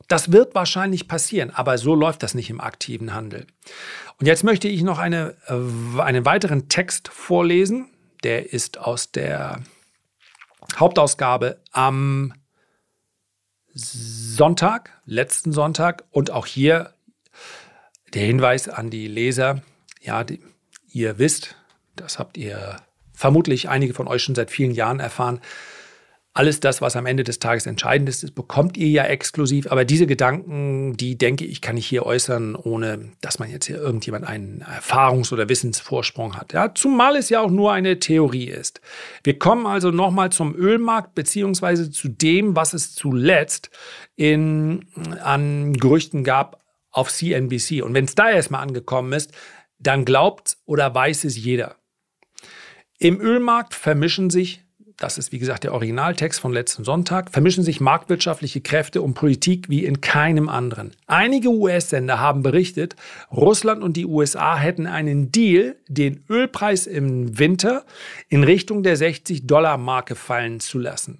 Das 0.08 0.32
wird 0.32 0.54
wahrscheinlich 0.54 1.08
passieren, 1.08 1.50
aber 1.50 1.80
so 1.80 1.96
läuft 1.96 2.22
das 2.22 2.36
nicht 2.36 2.50
im 2.52 2.62
aktiven 2.62 3.16
Handel. 3.16 3.48
Und 4.20 4.28
jetzt 4.28 4.44
möchte 4.44 4.68
ich 4.68 4.84
noch 4.84 5.00
eine, 5.00 5.36
äh, 5.48 6.02
einen 6.02 6.26
weiteren 6.26 6.70
Text 6.70 7.08
vorlesen. 7.08 7.90
Der 8.24 8.54
ist 8.54 8.78
aus 8.78 9.12
der 9.12 9.62
Hauptausgabe 10.78 11.62
am 11.72 12.34
Sonntag, 13.74 14.92
letzten 15.06 15.52
Sonntag. 15.52 16.04
Und 16.12 16.32
auch 16.32 16.46
hier 16.46 16.94
der 18.14 18.24
Hinweis 18.26 18.70
an 18.70 18.90
die 18.90 19.08
Leser, 19.08 19.62
ja, 20.02 20.24
die, 20.24 20.40
ihr 20.90 21.18
wisst, 21.18 21.56
das 21.96 22.20
habt 22.20 22.38
ihr 22.38 22.78
vermutlich 23.14 23.70
einige 23.70 23.94
von 23.94 24.08
euch 24.08 24.24
schon 24.24 24.36
seit 24.36 24.52
vielen 24.52 24.72
Jahren 24.72 25.00
erfahren, 25.00 25.40
alles 26.36 26.60
das, 26.60 26.82
was 26.82 26.96
am 26.96 27.06
Ende 27.06 27.24
des 27.24 27.38
Tages 27.38 27.68
entscheidend 27.68 28.10
ist, 28.10 28.34
bekommt 28.34 28.76
ihr 28.76 28.88
ja 28.88 29.04
exklusiv. 29.04 29.72
Aber 29.72 29.86
diese 29.86 30.08
Gedanken, 30.08 30.98
die 30.98 31.16
denke 31.16 31.46
ich, 31.46 31.62
kann 31.62 31.78
ich 31.78 31.86
hier 31.86 32.08
äußern, 32.08 32.56
ohne 32.56 33.12
dass 33.22 33.38
man 33.38 33.52
jetzt 33.52 33.68
hier 33.68 33.78
irgendjemand 33.78 34.26
einen 34.26 34.64
Erfahrungs- 34.64 35.32
oder 35.32 35.48
Wissensvorsprung 35.48 36.36
hat. 36.36 36.54
Ja, 36.54 36.74
zumal 36.74 37.18
es 37.18 37.30
ja 37.30 37.40
auch 37.40 37.52
nur 37.52 37.72
eine 37.72 38.00
Theorie 38.00 38.48
ist. 38.48 38.82
Wir 39.24 39.38
kommen 39.38 39.68
also 39.68 39.92
nochmal 39.92 40.32
zum 40.32 40.56
Ölmarkt, 40.56 41.14
beziehungsweise 41.14 41.92
zu 41.92 42.10
dem, 42.10 42.56
was 42.56 42.74
es 42.74 42.96
zuletzt 42.96 43.70
in, 44.16 44.88
an 45.22 45.74
Gerüchten 45.74 46.24
gab 46.24 46.64
auf 46.90 47.12
CNBC. 47.12 47.84
Und 47.84 47.94
wenn 47.94 48.06
es 48.06 48.16
da 48.16 48.32
erstmal 48.32 48.64
angekommen 48.64 49.14
ist, 49.14 49.32
dann 49.78 50.04
glaubt 50.04 50.58
oder 50.66 50.96
weiß 50.96 51.26
es 51.26 51.38
jeder. 51.38 51.76
Im 52.98 53.22
Ölmarkt 53.22 53.76
vermischen 53.76 54.32
sich 54.32 54.63
das 55.04 55.18
ist 55.18 55.34
wie 55.34 55.40
gesagt 55.40 55.66
der 55.66 55.74
Originaltext 55.74 56.40
von 56.40 56.54
letzten 56.54 56.86
Sonntag, 56.86 57.30
vermischen 57.30 57.62
sich 57.62 57.82
marktwirtschaftliche 57.82 58.62
Kräfte 58.62 59.02
und 59.02 59.16
Politik 59.16 59.68
wie 59.68 59.84
in 59.84 60.00
keinem 60.00 60.48
anderen. 60.48 60.92
Einige 61.08 61.50
US-Sender 61.50 62.22
haben 62.22 62.42
berichtet, 62.42 62.96
Russland 63.30 63.84
und 63.84 63.98
die 63.98 64.06
USA 64.06 64.56
hätten 64.56 64.88
einen 64.88 65.30
Deal, 65.30 65.76
den 65.90 66.24
Ölpreis 66.30 66.88
im 66.88 67.38
Winter 67.38 67.84
in 68.30 68.46
Richtung 68.46 68.82
der 68.82 68.98
60-Dollar-Marke 68.98 70.16
fallen 70.16 70.62
zu 70.62 70.80
lassen. 70.80 71.20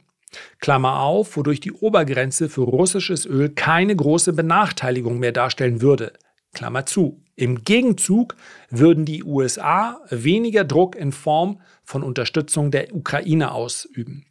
Klammer 0.62 1.02
auf, 1.02 1.36
wodurch 1.36 1.60
die 1.60 1.74
Obergrenze 1.74 2.48
für 2.48 2.62
russisches 2.62 3.26
Öl 3.26 3.50
keine 3.50 3.96
große 3.96 4.32
Benachteiligung 4.32 5.20
mehr 5.20 5.34
darstellen 5.34 5.82
würde. 5.82 6.14
Klammer 6.54 6.86
zu. 6.86 7.23
Im 7.36 7.64
Gegenzug 7.64 8.36
würden 8.70 9.06
die 9.06 9.24
USA 9.24 10.00
weniger 10.10 10.64
Druck 10.64 10.96
in 10.96 11.12
Form 11.12 11.62
von 11.84 12.04
Unterstützung 12.04 12.70
der 12.70 12.94
Ukraine 12.94 13.52
ausüben. 13.52 14.26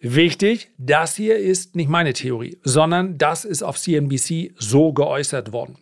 Wichtig, 0.00 0.70
das 0.78 1.14
hier 1.14 1.38
ist 1.38 1.76
nicht 1.76 1.88
meine 1.88 2.12
Theorie, 2.12 2.58
sondern 2.64 3.18
das 3.18 3.44
ist 3.44 3.62
auf 3.62 3.78
CNBC 3.78 4.52
so 4.56 4.92
geäußert 4.92 5.52
worden. 5.52 5.78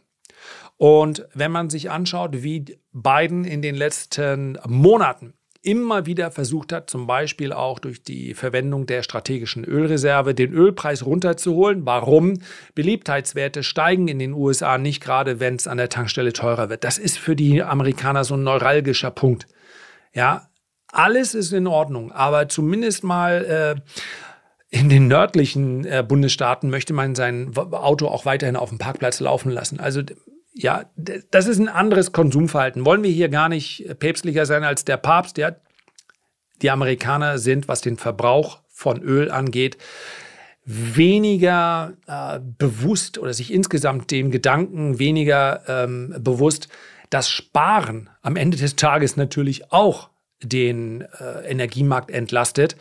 Und 0.76 1.26
wenn 1.34 1.50
man 1.52 1.70
sich 1.70 1.90
anschaut, 1.90 2.42
wie 2.42 2.78
Biden 2.92 3.44
in 3.44 3.62
den 3.62 3.74
letzten 3.74 4.58
Monaten 4.66 5.34
immer 5.62 6.06
wieder 6.06 6.30
versucht 6.30 6.72
hat, 6.72 6.88
zum 6.88 7.06
Beispiel 7.06 7.52
auch 7.52 7.78
durch 7.78 8.02
die 8.02 8.34
Verwendung 8.34 8.86
der 8.86 9.02
strategischen 9.02 9.64
Ölreserve, 9.64 10.34
den 10.34 10.52
Ölpreis 10.52 11.04
runterzuholen. 11.04 11.84
Warum? 11.84 12.38
Beliebtheitswerte 12.74 13.62
steigen 13.62 14.08
in 14.08 14.18
den 14.18 14.32
USA 14.32 14.78
nicht 14.78 15.02
gerade, 15.02 15.38
wenn 15.38 15.56
es 15.56 15.66
an 15.66 15.76
der 15.76 15.90
Tankstelle 15.90 16.32
teurer 16.32 16.70
wird. 16.70 16.84
Das 16.84 16.96
ist 16.98 17.18
für 17.18 17.36
die 17.36 17.62
Amerikaner 17.62 18.24
so 18.24 18.34
ein 18.34 18.42
neuralgischer 18.42 19.10
Punkt. 19.10 19.46
Ja, 20.14 20.48
alles 20.88 21.34
ist 21.34 21.52
in 21.52 21.66
Ordnung, 21.66 22.10
aber 22.10 22.48
zumindest 22.48 23.04
mal 23.04 23.44
äh, 23.44 23.80
in 24.70 24.88
den 24.88 25.08
nördlichen 25.08 25.84
äh, 25.84 26.04
Bundesstaaten 26.06 26.70
möchte 26.70 26.94
man 26.94 27.14
sein 27.14 27.52
Auto 27.56 28.08
auch 28.08 28.24
weiterhin 28.24 28.56
auf 28.56 28.70
dem 28.70 28.78
Parkplatz 28.78 29.20
laufen 29.20 29.50
lassen. 29.50 29.78
Also 29.78 30.02
ja, 30.52 30.84
das 31.30 31.46
ist 31.46 31.58
ein 31.58 31.68
anderes 31.68 32.12
Konsumverhalten. 32.12 32.84
Wollen 32.84 33.02
wir 33.02 33.10
hier 33.10 33.28
gar 33.28 33.48
nicht 33.48 33.86
päpstlicher 33.98 34.46
sein 34.46 34.64
als 34.64 34.84
der 34.84 34.96
Papst? 34.96 35.38
Ja, 35.38 35.54
die 36.62 36.70
Amerikaner 36.70 37.38
sind, 37.38 37.68
was 37.68 37.80
den 37.80 37.96
Verbrauch 37.96 38.60
von 38.68 39.02
Öl 39.02 39.30
angeht, 39.30 39.78
weniger 40.64 41.94
äh, 42.06 42.40
bewusst 42.40 43.18
oder 43.18 43.32
sich 43.32 43.52
insgesamt 43.52 44.10
dem 44.10 44.30
Gedanken 44.30 44.98
weniger 44.98 45.62
ähm, 45.66 46.14
bewusst, 46.18 46.68
dass 47.08 47.28
Sparen 47.28 48.08
am 48.22 48.36
Ende 48.36 48.56
des 48.56 48.76
Tages 48.76 49.16
natürlich 49.16 49.72
auch 49.72 50.10
den 50.42 51.02
äh, 51.02 51.50
Energiemarkt 51.50 52.10
entlastet. 52.10 52.76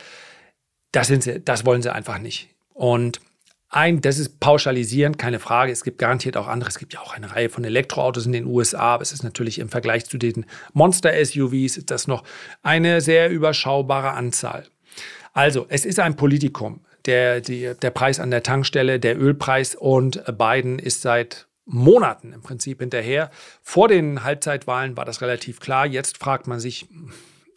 Das, 0.92 1.08
sind 1.08 1.22
sie, 1.22 1.40
das 1.40 1.66
wollen 1.66 1.82
sie 1.82 1.92
einfach 1.92 2.18
nicht. 2.18 2.48
Und 2.74 3.20
ein, 3.72 4.00
das 4.00 4.18
ist 4.18 4.40
pauschalisierend, 4.40 5.16
keine 5.16 5.38
Frage. 5.38 5.70
Es 5.70 5.84
gibt 5.84 5.98
garantiert 5.98 6.36
auch 6.36 6.48
andere. 6.48 6.68
Es 6.68 6.78
gibt 6.78 6.92
ja 6.92 7.00
auch 7.00 7.14
eine 7.14 7.30
Reihe 7.30 7.48
von 7.48 7.62
Elektroautos 7.62 8.26
in 8.26 8.32
den 8.32 8.46
USA, 8.46 8.94
aber 8.94 9.02
es 9.02 9.12
ist 9.12 9.22
natürlich 9.22 9.60
im 9.60 9.68
Vergleich 9.68 10.06
zu 10.06 10.18
den 10.18 10.44
Monster-SUVs 10.72 11.84
das 11.86 12.08
noch 12.08 12.24
eine 12.62 13.00
sehr 13.00 13.30
überschaubare 13.30 14.10
Anzahl. 14.10 14.66
Also, 15.32 15.66
es 15.68 15.84
ist 15.84 16.00
ein 16.00 16.16
Politikum. 16.16 16.80
Der, 17.06 17.40
die, 17.40 17.72
der 17.80 17.90
Preis 17.90 18.18
an 18.18 18.32
der 18.32 18.42
Tankstelle, 18.42 18.98
der 18.98 19.18
Ölpreis 19.18 19.76
und 19.76 20.22
Biden 20.36 20.80
ist 20.80 21.02
seit 21.02 21.46
Monaten 21.64 22.32
im 22.32 22.42
Prinzip 22.42 22.80
hinterher. 22.80 23.30
Vor 23.62 23.86
den 23.86 24.24
Halbzeitwahlen 24.24 24.96
war 24.96 25.04
das 25.04 25.22
relativ 25.22 25.60
klar. 25.60 25.86
Jetzt 25.86 26.18
fragt 26.18 26.48
man 26.48 26.58
sich, 26.58 26.88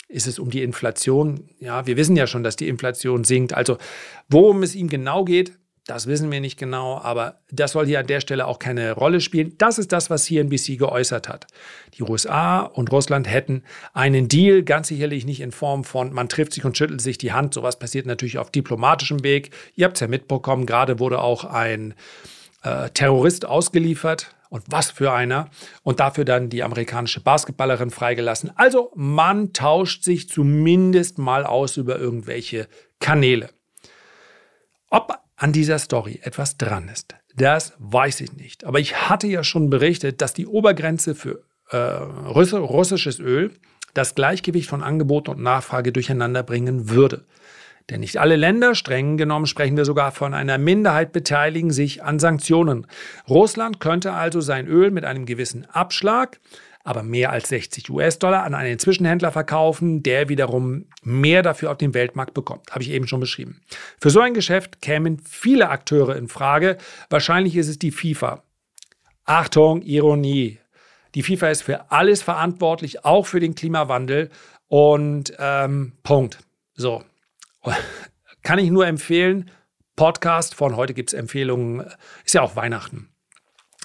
ist 0.07 0.27
es 0.27 0.37
um 0.37 0.51
die 0.51 0.61
Inflation? 0.61 1.49
Ja, 1.59 1.87
wir 1.87 1.97
wissen 1.97 2.15
ja 2.15 2.27
schon, 2.27 2.43
dass 2.43 2.55
die 2.55 2.69
Inflation 2.69 3.23
sinkt. 3.23 3.55
Also, 3.55 3.79
worum 4.29 4.61
es 4.61 4.75
ihm 4.75 4.87
genau 4.87 5.25
geht, 5.25 5.57
das 5.85 6.07
wissen 6.07 6.31
wir 6.31 6.39
nicht 6.39 6.57
genau, 6.57 6.97
aber 6.97 7.41
das 7.51 7.73
soll 7.73 7.85
hier 7.85 7.99
an 7.99 8.07
der 8.07 8.21
Stelle 8.21 8.47
auch 8.47 8.57
keine 8.57 8.93
Rolle 8.93 9.19
spielen. 9.19 9.55
Das 9.57 9.77
ist 9.77 9.91
das, 9.91 10.09
was 10.09 10.25
CNBC 10.25 10.77
geäußert 10.77 11.27
hat. 11.27 11.47
Die 11.95 12.03
USA 12.03 12.61
und 12.61 12.91
Russland 12.91 13.29
hätten 13.29 13.63
einen 13.93 14.29
Deal, 14.29 14.63
ganz 14.63 14.87
sicherlich 14.87 15.25
nicht 15.25 15.41
in 15.41 15.51
Form 15.51 15.83
von, 15.83 16.13
man 16.13 16.29
trifft 16.29 16.53
sich 16.53 16.63
und 16.63 16.77
schüttelt 16.77 17.01
sich 17.01 17.17
die 17.17 17.33
Hand. 17.33 17.53
Sowas 17.53 17.79
passiert 17.79 18.05
natürlich 18.05 18.37
auf 18.37 18.49
diplomatischem 18.49 19.23
Weg. 19.23 19.51
Ihr 19.75 19.85
habt 19.85 19.97
es 19.97 20.01
ja 20.01 20.07
mitbekommen, 20.07 20.65
gerade 20.65 20.99
wurde 20.99 21.19
auch 21.19 21.43
ein 21.43 21.95
äh, 22.63 22.89
Terrorist 22.91 23.45
ausgeliefert. 23.45 24.33
Und 24.49 24.65
was 24.67 24.91
für 24.91 25.11
einer. 25.11 25.49
Und 25.81 25.99
dafür 25.99 26.25
dann 26.25 26.51
die 26.51 26.61
amerikanische 26.61 27.19
Basketballerin 27.19 27.89
freigelassen. 27.89 28.51
Also 28.53 28.91
man 28.93 29.51
tauscht 29.51 30.03
sich 30.03 30.29
zumindest 30.29 31.17
mal 31.17 31.43
aus 31.43 31.75
über 31.75 31.97
irgendwelche 31.97 32.67
Kanäle. 32.99 33.49
Ob 34.91 35.22
an 35.43 35.51
dieser 35.51 35.77
Story 35.77 36.21
etwas 36.23 36.55
dran 36.55 36.87
ist. 36.87 37.15
Das 37.35 37.73
weiß 37.77 38.21
ich 38.21 38.31
nicht. 38.31 38.63
Aber 38.63 38.79
ich 38.79 39.09
hatte 39.09 39.27
ja 39.27 39.43
schon 39.43 39.69
berichtet, 39.69 40.21
dass 40.21 40.33
die 40.33 40.47
Obergrenze 40.47 41.15
für 41.15 41.43
äh, 41.69 41.75
russisches 41.75 43.19
Öl 43.19 43.51
das 43.93 44.15
Gleichgewicht 44.15 44.69
von 44.69 44.81
Angebot 44.81 45.27
und 45.27 45.41
Nachfrage 45.41 45.91
durcheinander 45.91 46.43
bringen 46.43 46.89
würde. 46.89 47.25
Denn 47.89 47.99
nicht 47.99 48.19
alle 48.19 48.37
Länder, 48.37 48.73
streng 48.73 49.17
genommen 49.17 49.45
sprechen 49.45 49.75
wir 49.75 49.83
sogar 49.83 50.13
von 50.13 50.33
einer 50.33 50.57
Minderheit, 50.57 51.11
beteiligen 51.11 51.71
sich 51.71 52.01
an 52.01 52.19
Sanktionen. 52.19 52.87
Russland 53.27 53.81
könnte 53.81 54.13
also 54.13 54.39
sein 54.39 54.65
Öl 54.65 54.91
mit 54.91 55.03
einem 55.03 55.25
gewissen 55.25 55.65
Abschlag 55.65 56.39
aber 56.83 57.01
mehr 57.01 57.31
als 57.31 57.49
60 57.49 57.89
US-Dollar 57.89 58.43
an 58.43 58.53
einen 58.53 58.77
Zwischenhändler 58.77 59.31
verkaufen, 59.31 60.03
der 60.03 60.27
wiederum 60.27 60.85
mehr 61.01 61.41
dafür 61.41 61.71
auf 61.71 61.77
dem 61.77 61.93
Weltmarkt 61.93 62.33
bekommt. 62.33 62.71
Habe 62.71 62.83
ich 62.83 62.91
eben 62.91 63.07
schon 63.07 63.21
beschrieben. 63.21 63.61
Für 63.99 64.09
so 64.09 64.19
ein 64.19 64.33
Geschäft 64.33 64.81
kämen 64.81 65.19
viele 65.19 65.69
Akteure 65.69 66.15
in 66.17 66.27
Frage. 66.27 66.77
Wahrscheinlich 67.09 67.55
ist 67.55 67.69
es 67.69 67.79
die 67.79 67.91
FIFA. 67.91 68.43
Achtung, 69.23 69.81
Ironie. 69.81 70.59
Die 71.15 71.23
FIFA 71.23 71.49
ist 71.49 71.61
für 71.61 71.91
alles 71.91 72.21
verantwortlich, 72.21 73.05
auch 73.05 73.25
für 73.25 73.39
den 73.39 73.55
Klimawandel. 73.55 74.29
Und 74.67 75.33
ähm, 75.39 75.93
Punkt. 76.03 76.39
So. 76.73 77.03
Kann 78.43 78.59
ich 78.59 78.69
nur 78.69 78.85
empfehlen. 78.87 79.49
Podcast 79.95 80.55
von 80.55 80.75
heute 80.75 80.93
gibt 80.93 81.11
es 81.11 81.13
Empfehlungen. 81.13 81.85
Ist 82.25 82.33
ja 82.33 82.41
auch 82.41 82.57
Weihnachten. 82.57 83.12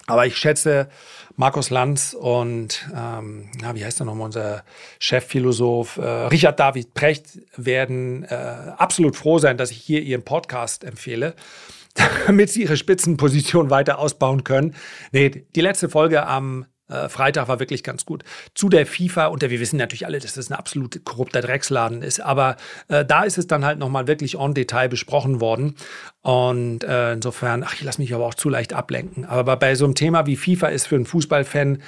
Aber 0.09 0.27
ich 0.27 0.37
schätze, 0.37 0.89
Markus 1.37 1.69
Lanz 1.71 2.17
und, 2.19 2.89
ähm, 2.97 3.51
na, 3.61 3.75
wie 3.75 3.85
heißt 3.85 4.01
er 4.01 4.07
nochmal, 4.07 4.25
unser 4.25 4.65
Chefphilosoph, 4.99 5.99
äh, 5.99 6.27
Richard 6.29 6.59
David 6.59 6.95
Precht 6.95 7.39
werden 7.57 8.25
äh, 8.25 8.35
absolut 8.35 9.17
froh 9.17 9.39
sein, 9.39 9.59
dass 9.59 9.71
ich 9.71 9.77
hier 9.77 10.01
ihren 10.03 10.25
Podcast 10.25 10.83
empfehle, 10.83 11.35
damit 12.27 12.51
sie 12.51 12.63
ihre 12.63 12.79
Spitzenposition 12.79 13.69
weiter 13.71 13.99
ausbauen 13.99 14.45
können. 14.45 14.75
Nee, 15.13 15.45
die 15.55 15.61
letzte 15.61 15.91
Folge 15.91 16.27
am 16.27 16.67
Freitag 17.09 17.49
war 17.49 17.61
wirklich 17.61 17.83
ganz 17.83 18.07
gut. 18.07 18.25
Zu 18.55 18.69
der 18.69 18.87
FIFA, 18.87 19.27
und 19.27 19.43
wir 19.43 19.61
wissen 19.61 19.77
natürlich 19.77 20.07
alle, 20.07 20.19
dass 20.19 20.35
das 20.35 20.51
ein 20.51 20.55
absolut 20.55 21.05
korrupter 21.05 21.41
Drecksladen 21.41 22.03
ist, 22.03 22.21
aber 22.21 22.57
äh, 22.89 23.05
da 23.05 23.25
ist 23.25 23.39
es 23.39 23.47
dann 23.47 23.65
halt 23.65 23.79
nochmal 23.79 24.07
wirklich 24.07 24.39
en 24.39 24.55
Detail 24.55 24.89
besprochen 24.89 25.41
worden. 25.41 25.75
Und 26.23 26.85
äh, 26.85 27.13
insofern, 27.13 27.63
ach, 27.65 27.75
ich 27.75 27.83
lasse 27.83 28.01
mich 28.01 28.15
aber 28.15 28.27
auch 28.27 28.35
zu 28.35 28.49
leicht 28.49 28.73
ablenken. 28.73 29.25
Aber 29.25 29.57
bei 29.57 29.75
so 29.75 29.85
einem 29.85 29.95
Thema 29.95 30.27
wie 30.27 30.37
FIFA 30.37 30.69
ist 30.69 30.87
für 30.87 30.97
einen 30.97 31.07
Fußballfan, 31.07 31.83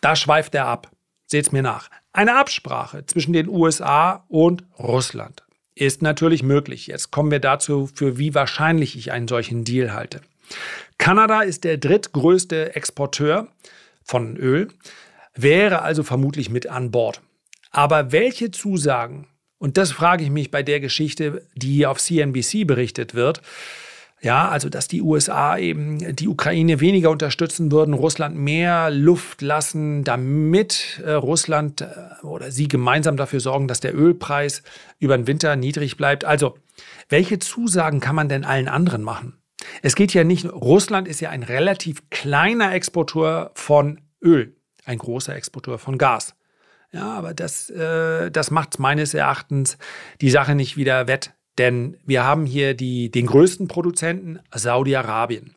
da 0.00 0.16
schweift 0.16 0.54
er 0.54 0.66
ab. 0.66 0.90
Seht's 1.26 1.52
mir 1.52 1.62
nach. 1.62 1.90
Eine 2.12 2.36
Absprache 2.36 3.04
zwischen 3.06 3.32
den 3.32 3.48
USA 3.48 4.24
und 4.28 4.64
Russland 4.78 5.42
ist 5.74 6.02
natürlich 6.02 6.42
möglich. 6.42 6.88
Jetzt 6.88 7.10
kommen 7.10 7.30
wir 7.30 7.40
dazu, 7.40 7.88
für 7.92 8.18
wie 8.18 8.34
wahrscheinlich 8.34 8.96
ich 8.96 9.12
einen 9.12 9.28
solchen 9.28 9.64
Deal 9.64 9.92
halte. 9.92 10.20
Kanada 10.98 11.42
ist 11.42 11.64
der 11.64 11.76
drittgrößte 11.76 12.74
Exporteur 12.74 13.48
von 14.08 14.36
Öl, 14.36 14.68
wäre 15.34 15.82
also 15.82 16.02
vermutlich 16.02 16.50
mit 16.50 16.66
an 16.66 16.90
Bord. 16.90 17.20
Aber 17.70 18.10
welche 18.10 18.50
Zusagen, 18.50 19.28
und 19.58 19.76
das 19.76 19.92
frage 19.92 20.24
ich 20.24 20.30
mich 20.30 20.50
bei 20.50 20.62
der 20.62 20.80
Geschichte, 20.80 21.46
die 21.54 21.86
auf 21.86 21.98
CNBC 21.98 22.66
berichtet 22.66 23.14
wird, 23.14 23.42
ja, 24.20 24.48
also 24.48 24.68
dass 24.68 24.88
die 24.88 25.00
USA 25.00 25.58
eben 25.58 26.16
die 26.16 26.26
Ukraine 26.26 26.80
weniger 26.80 27.10
unterstützen 27.10 27.70
würden, 27.70 27.94
Russland 27.94 28.36
mehr 28.36 28.90
Luft 28.90 29.42
lassen, 29.42 30.02
damit 30.02 31.00
äh, 31.04 31.12
Russland 31.12 31.82
äh, 31.82 32.24
oder 32.24 32.50
sie 32.50 32.66
gemeinsam 32.66 33.16
dafür 33.16 33.38
sorgen, 33.38 33.68
dass 33.68 33.78
der 33.78 33.94
Ölpreis 33.94 34.64
über 34.98 35.16
den 35.16 35.28
Winter 35.28 35.54
niedrig 35.54 35.96
bleibt. 35.96 36.24
Also, 36.24 36.56
welche 37.08 37.38
Zusagen 37.38 38.00
kann 38.00 38.16
man 38.16 38.28
denn 38.28 38.44
allen 38.44 38.66
anderen 38.66 39.02
machen? 39.04 39.37
Es 39.82 39.94
geht 39.94 40.14
ja 40.14 40.24
nicht, 40.24 40.46
Russland 40.46 41.08
ist 41.08 41.20
ja 41.20 41.30
ein 41.30 41.42
relativ 41.42 42.08
kleiner 42.10 42.74
Exporteur 42.74 43.50
von 43.54 44.00
Öl, 44.22 44.54
ein 44.84 44.98
großer 44.98 45.34
Exporteur 45.34 45.78
von 45.78 45.98
Gas. 45.98 46.34
Ja, 46.90 47.12
aber 47.12 47.34
das, 47.34 47.68
äh, 47.70 48.30
das 48.30 48.50
macht 48.50 48.78
meines 48.78 49.12
Erachtens 49.14 49.76
die 50.20 50.30
Sache 50.30 50.54
nicht 50.54 50.76
wieder 50.76 51.06
wett, 51.06 51.32
denn 51.58 51.98
wir 52.04 52.24
haben 52.24 52.46
hier 52.46 52.74
die, 52.74 53.10
den 53.10 53.26
größten 53.26 53.68
Produzenten, 53.68 54.38
Saudi-Arabien. 54.54 55.54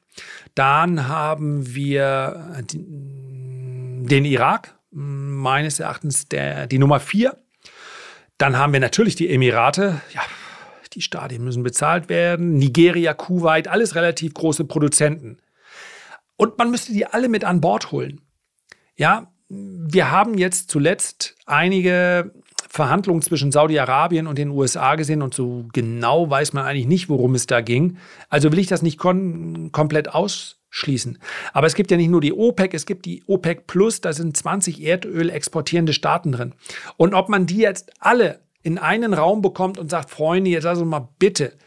Dann 0.56 1.08
haben 1.08 1.74
wir 1.74 2.64
den 2.74 4.26
Irak, 4.26 4.76
meines 4.92 5.80
Erachtens 5.80 6.28
der, 6.28 6.68
die 6.68 6.80
Nummer 6.80 7.00
vier. 7.00 7.38
Dann 8.38 8.58
haben 8.58 8.74
wir 8.74 8.82
natürlich 8.82 9.16
die 9.16 9.30
Emirate, 9.30 10.02
ja, 10.14 10.22
die 10.94 11.02
Stadien 11.02 11.44
müssen 11.44 11.64
bezahlt 11.64 12.10
werden. 12.10 12.58
Nigeria, 12.58 13.14
Kuwait, 13.14 13.68
alles 13.68 13.96
relativ 13.96 14.34
große 14.34 14.66
Produzenten. 14.66 15.38
Und 16.36 16.58
man 16.58 16.72
müsste 16.72 16.94
die 16.94 17.06
alle 17.06 17.30
mit 17.30 17.44
an 17.44 17.62
Bord 17.62 17.92
holen. 17.92 18.22
Ja, 18.96 19.32
wir 19.48 20.12
haben 20.12 20.38
jetzt 20.38 20.72
zuletzt 20.72 21.36
einige 21.46 22.32
Verhandlungen 22.70 23.22
zwischen 23.22 23.52
Saudi-Arabien 23.52 24.28
und 24.28 24.38
den 24.38 24.50
USA 24.50 24.96
gesehen 24.96 25.22
und 25.22 25.34
so 25.34 25.66
genau 25.74 26.30
weiß 26.30 26.54
man 26.54 26.66
eigentlich 26.66 26.88
nicht, 26.88 27.10
worum 27.10 27.36
es 27.36 27.46
da 27.46 27.60
ging. 27.60 27.98
Also 28.30 28.52
will 28.52 28.60
ich 28.60 28.68
das 28.68 28.82
nicht 28.82 28.98
komplett 28.98 30.08
ausschließen. 30.14 31.20
Aber 31.52 31.68
es 31.68 31.76
gibt 31.76 31.92
ja 31.92 31.98
nicht 31.98 32.10
nur 32.10 32.22
die 32.22 32.32
OPEC, 32.32 32.74
es 32.74 32.86
gibt 32.86 33.06
die 33.06 33.24
OPEC 33.28 33.68
Plus, 33.68 34.00
da 34.00 34.14
sind 34.14 34.38
20 34.38 34.82
Erdöl 34.82 35.30
exportierende 35.30 35.92
Staaten 35.92 36.32
drin. 36.32 36.54
Und 36.96 37.14
ob 37.14 37.28
man 37.28 37.46
die 37.46 37.58
jetzt 37.58 37.92
alle 38.00 38.40
in 38.64 38.78
einen 38.78 39.14
Raum 39.14 39.42
bekommt 39.42 39.78
und 39.78 39.90
sagt, 39.90 40.10
Freunde, 40.10 40.52
jetzt 40.52 40.64
lass 40.64 40.80
uns 40.80 40.90
mal 40.90 41.10
bitte, 41.20 41.58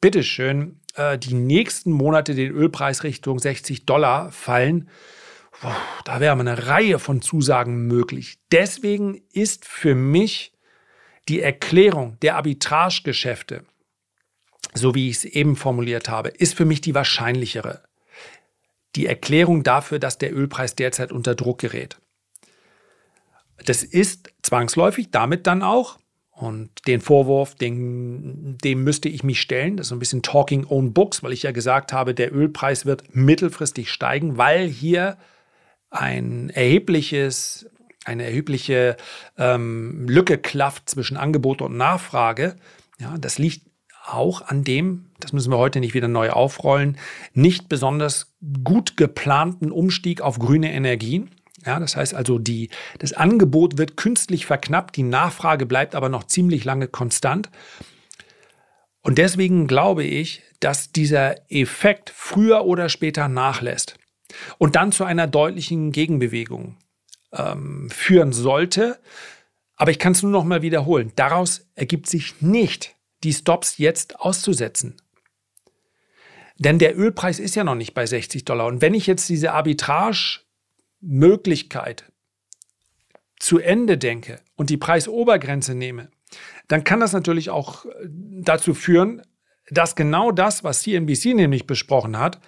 bitteschön, 0.00 0.80
äh, 0.94 1.18
die 1.18 1.34
nächsten 1.34 1.92
Monate 1.92 2.34
den 2.34 2.52
Ölpreis 2.52 3.04
Richtung 3.04 3.38
60 3.38 3.86
Dollar 3.86 4.32
fallen, 4.32 4.88
da 6.04 6.18
wäre 6.20 6.38
eine 6.38 6.66
Reihe 6.66 6.98
von 6.98 7.22
Zusagen 7.22 7.86
möglich. 7.86 8.38
Deswegen 8.50 9.22
ist 9.32 9.64
für 9.64 9.94
mich 9.94 10.50
Die 11.28 11.40
Erklärung 11.40 12.18
der 12.20 12.34
Arbitragegeschäfte, 12.34 13.64
so 14.74 14.96
wie 14.96 15.08
ich 15.08 15.18
es 15.18 15.24
eben 15.24 15.54
formuliert 15.54 16.08
habe, 16.08 16.30
ist 16.30 16.56
für 16.56 16.64
mich 16.64 16.80
die 16.80 16.96
wahrscheinlichere. 16.96 17.84
Die 18.96 19.06
Erklärung 19.06 19.62
dafür, 19.62 20.00
dass 20.00 20.18
der 20.18 20.34
Ölpreis 20.34 20.74
derzeit 20.74 21.12
unter 21.12 21.36
Druck 21.36 21.60
gerät. 21.60 21.98
Das 23.64 23.84
ist 23.84 24.32
zwangsläufig 24.42 25.12
damit 25.12 25.46
dann 25.46 25.62
auch, 25.62 26.00
und 26.32 26.70
den 26.86 27.00
Vorwurf, 27.00 27.54
den, 27.54 28.58
dem 28.64 28.82
müsste 28.82 29.08
ich 29.08 29.22
mich 29.22 29.40
stellen, 29.40 29.76
das 29.76 29.86
ist 29.86 29.88
so 29.90 29.96
ein 29.96 30.00
bisschen 30.00 30.22
Talking 30.22 30.66
Own 30.66 30.92
Books, 30.92 31.22
weil 31.22 31.32
ich 31.32 31.42
ja 31.42 31.52
gesagt 31.52 31.92
habe, 31.92 32.14
der 32.14 32.34
Ölpreis 32.34 32.86
wird 32.86 33.14
mittelfristig 33.14 33.90
steigen, 33.90 34.38
weil 34.38 34.66
hier 34.66 35.18
ein 35.90 36.48
erhebliches, 36.50 37.66
eine 38.04 38.24
erhebliche 38.24 38.96
ähm, 39.36 40.08
Lücke 40.08 40.38
klafft 40.38 40.88
zwischen 40.88 41.18
Angebot 41.18 41.60
und 41.60 41.76
Nachfrage. 41.76 42.56
Ja, 42.98 43.16
das 43.18 43.38
liegt 43.38 43.66
auch 44.04 44.42
an 44.42 44.64
dem, 44.64 45.10
das 45.20 45.32
müssen 45.32 45.52
wir 45.52 45.58
heute 45.58 45.80
nicht 45.80 45.94
wieder 45.94 46.08
neu 46.08 46.30
aufrollen, 46.30 46.98
nicht 47.34 47.68
besonders 47.68 48.34
gut 48.64 48.96
geplanten 48.96 49.70
Umstieg 49.70 50.22
auf 50.22 50.38
grüne 50.38 50.72
Energien. 50.72 51.30
Ja, 51.64 51.78
das 51.78 51.96
heißt 51.96 52.14
also, 52.14 52.38
die, 52.38 52.70
das 52.98 53.12
Angebot 53.12 53.78
wird 53.78 53.96
künstlich 53.96 54.46
verknappt, 54.46 54.96
die 54.96 55.04
Nachfrage 55.04 55.66
bleibt 55.66 55.94
aber 55.94 56.08
noch 56.08 56.24
ziemlich 56.24 56.64
lange 56.64 56.88
konstant. 56.88 57.50
Und 59.02 59.18
deswegen 59.18 59.66
glaube 59.66 60.04
ich, 60.04 60.42
dass 60.60 60.92
dieser 60.92 61.50
Effekt 61.50 62.10
früher 62.14 62.64
oder 62.64 62.88
später 62.88 63.28
nachlässt 63.28 63.96
und 64.58 64.76
dann 64.76 64.92
zu 64.92 65.04
einer 65.04 65.26
deutlichen 65.26 65.92
Gegenbewegung 65.92 66.76
ähm, 67.32 67.90
führen 67.90 68.32
sollte. 68.32 69.00
Aber 69.76 69.90
ich 69.90 69.98
kann 69.98 70.12
es 70.12 70.22
nur 70.22 70.30
noch 70.30 70.44
mal 70.44 70.62
wiederholen. 70.62 71.12
Daraus 71.16 71.66
ergibt 71.74 72.08
sich 72.08 72.40
nicht, 72.40 72.94
die 73.24 73.32
Stops 73.32 73.78
jetzt 73.78 74.20
auszusetzen. 74.20 74.96
Denn 76.58 76.78
der 76.78 76.96
Ölpreis 76.96 77.40
ist 77.40 77.56
ja 77.56 77.64
noch 77.64 77.74
nicht 77.74 77.94
bei 77.94 78.06
60 78.06 78.44
Dollar. 78.44 78.66
Und 78.66 78.80
wenn 78.80 78.94
ich 78.94 79.08
jetzt 79.08 79.28
diese 79.28 79.52
Arbitrage-Möglichkeit 81.02 82.04
zu 83.38 83.58
Ende 83.58 83.98
denke 83.98 84.40
und 84.56 84.70
die 84.70 84.76
Preisobergrenze 84.76 85.74
nehme, 85.74 86.08
dann 86.68 86.84
kann 86.84 87.00
das 87.00 87.12
natürlich 87.12 87.50
auch 87.50 87.84
dazu 88.08 88.74
führen, 88.74 89.22
dass 89.70 89.96
genau 89.96 90.30
das, 90.32 90.64
was 90.64 90.82
CNBC 90.82 91.34
nämlich 91.34 91.66
besprochen 91.66 92.18
hat, 92.18 92.40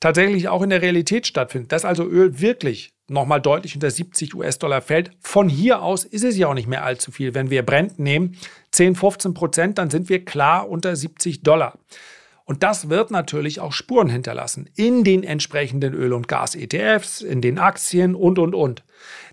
tatsächlich 0.00 0.48
auch 0.48 0.62
in 0.62 0.70
der 0.70 0.82
Realität 0.82 1.26
stattfindet. 1.26 1.72
Dass 1.72 1.84
also 1.84 2.04
Öl 2.04 2.40
wirklich 2.40 2.92
nochmal 3.08 3.40
deutlich 3.40 3.74
unter 3.74 3.90
70 3.90 4.34
US-Dollar 4.34 4.82
fällt. 4.82 5.10
Von 5.20 5.48
hier 5.48 5.82
aus 5.82 6.04
ist 6.04 6.24
es 6.24 6.36
ja 6.36 6.46
auch 6.46 6.54
nicht 6.54 6.68
mehr 6.68 6.84
allzu 6.84 7.10
viel. 7.10 7.34
Wenn 7.34 7.50
wir 7.50 7.64
Brent 7.64 7.98
nehmen, 7.98 8.36
10, 8.72 8.94
15 8.96 9.34
Prozent, 9.34 9.78
dann 9.78 9.90
sind 9.90 10.08
wir 10.08 10.24
klar 10.24 10.68
unter 10.68 10.94
70 10.94 11.42
Dollar. 11.42 11.78
Und 12.48 12.62
das 12.62 12.88
wird 12.88 13.10
natürlich 13.10 13.60
auch 13.60 13.72
Spuren 13.72 14.08
hinterlassen 14.08 14.70
in 14.74 15.04
den 15.04 15.22
entsprechenden 15.22 15.92
Öl- 15.92 16.14
und 16.14 16.28
Gas-ETFs, 16.28 17.20
in 17.20 17.42
den 17.42 17.58
Aktien 17.58 18.14
und, 18.14 18.38
und, 18.38 18.54
und. 18.54 18.84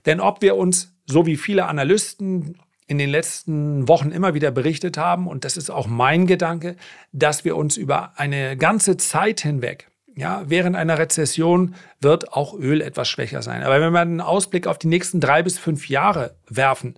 Denn 0.06 0.20
ob 0.20 0.42
wir 0.42 0.58
uns, 0.58 0.94
so 1.06 1.26
wie 1.26 1.38
viele 1.38 1.68
Analysten 1.68 2.58
in 2.88 2.98
den 2.98 3.10
letzten 3.10 3.88
Wochen 3.88 4.12
immer 4.12 4.34
wieder 4.34 4.52
berichtet 4.52 4.98
haben, 4.98 5.28
und 5.28 5.46
das 5.46 5.56
ist 5.56 5.70
auch 5.70 5.88
mein 5.88 6.28
Gedanke, 6.28 6.76
dass 7.14 7.46
wir 7.46 7.56
uns 7.56 7.78
über 7.78 8.20
eine 8.20 8.58
ganze 8.58 8.98
Zeit 8.98 9.40
hinweg 9.40 9.88
ja, 10.18 10.44
während 10.48 10.76
einer 10.76 10.98
Rezession 10.98 11.76
wird 12.00 12.32
auch 12.32 12.54
Öl 12.58 12.82
etwas 12.82 13.10
schwächer 13.10 13.42
sein. 13.42 13.64
Aber 13.64 13.82
wenn 13.82 13.92
wir 13.92 14.00
einen 14.00 14.22
Ausblick 14.22 14.66
auf 14.66 14.78
die 14.78 14.88
nächsten 14.88 15.20
drei 15.20 15.44
bis 15.44 15.58
fünf 15.58 15.90
Jahre 15.90 16.36
werfen, 16.48 16.96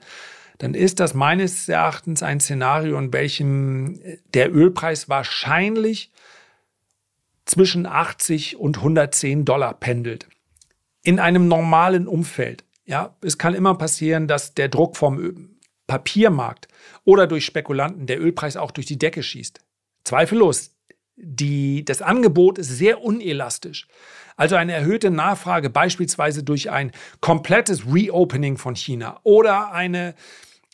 dann 0.58 0.74
ist 0.74 1.00
das 1.00 1.14
meines 1.14 1.70
Erachtens 1.70 2.24
ein 2.24 2.40
Szenario, 2.40 2.98
in 2.98 3.14
welchem 3.14 4.00
der 4.34 4.54
Ölpreis 4.54 5.08
wahrscheinlich 5.08 6.12
zwischen 7.46 7.86
80 7.86 8.58
und 8.58 8.78
110 8.78 9.46
Dollar 9.46 9.74
pendelt. 9.74 10.28
In 11.04 11.20
einem 11.20 11.48
normalen 11.48 12.08
Umfeld. 12.08 12.66
Ja, 12.86 13.16
es 13.22 13.38
kann 13.38 13.54
immer 13.54 13.76
passieren, 13.76 14.28
dass 14.28 14.54
der 14.54 14.70
Druck 14.70 14.98
vom 14.98 15.58
Papiermarkt 15.88 16.68
oder 17.06 17.28
durch 17.28 17.46
Spekulanten 17.46 18.08
der 18.08 18.20
Ölpreis 18.20 18.58
auch 18.58 18.72
durch 18.72 18.88
die 18.88 19.00
Decke 19.00 19.24
schießt. 19.24 19.60
Zweifellos, 20.04 20.76
die, 21.16 21.84
das 21.84 22.02
Angebot 22.02 22.58
ist 22.58 22.70
sehr 22.70 23.02
unelastisch. 23.02 23.88
Also 24.36 24.56
eine 24.56 24.74
erhöhte 24.74 25.10
Nachfrage 25.10 25.70
beispielsweise 25.70 26.44
durch 26.44 26.70
ein 26.70 26.92
komplettes 27.22 27.92
Reopening 27.92 28.58
von 28.58 28.76
China 28.76 29.20
oder 29.24 29.72
eine, 29.72 30.14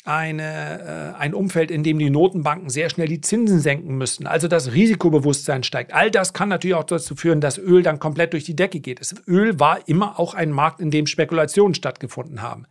eine, 0.03 1.13
äh, 1.15 1.19
ein 1.19 1.33
Umfeld, 1.33 1.71
in 1.71 1.83
dem 1.83 1.97
die 1.97 2.09
Notenbanken 2.09 2.69
sehr 2.69 2.89
schnell 2.89 3.07
die 3.07 3.21
Zinsen 3.21 3.59
senken 3.59 3.97
müssten, 3.97 4.27
also 4.27 4.47
das 4.47 4.73
Risikobewusstsein 4.73 5.63
steigt. 5.63 5.93
All 5.93 6.11
das 6.11 6.33
kann 6.33 6.49
natürlich 6.49 6.75
auch 6.75 6.83
dazu 6.83 7.15
führen, 7.15 7.39
dass 7.39 7.57
Öl 7.57 7.83
dann 7.83 7.99
komplett 7.99 8.33
durch 8.33 8.43
die 8.43 8.55
Decke 8.55 8.81
geht. 8.81 8.99
Das 8.99 9.15
Öl 9.27 9.59
war 9.59 9.87
immer 9.87 10.19
auch 10.19 10.33
ein 10.33 10.51
Markt, 10.51 10.81
in 10.81 10.91
dem 10.91 11.07
Spekulationen 11.07 11.73
stattgefunden 11.73 12.41
haben. 12.41 12.65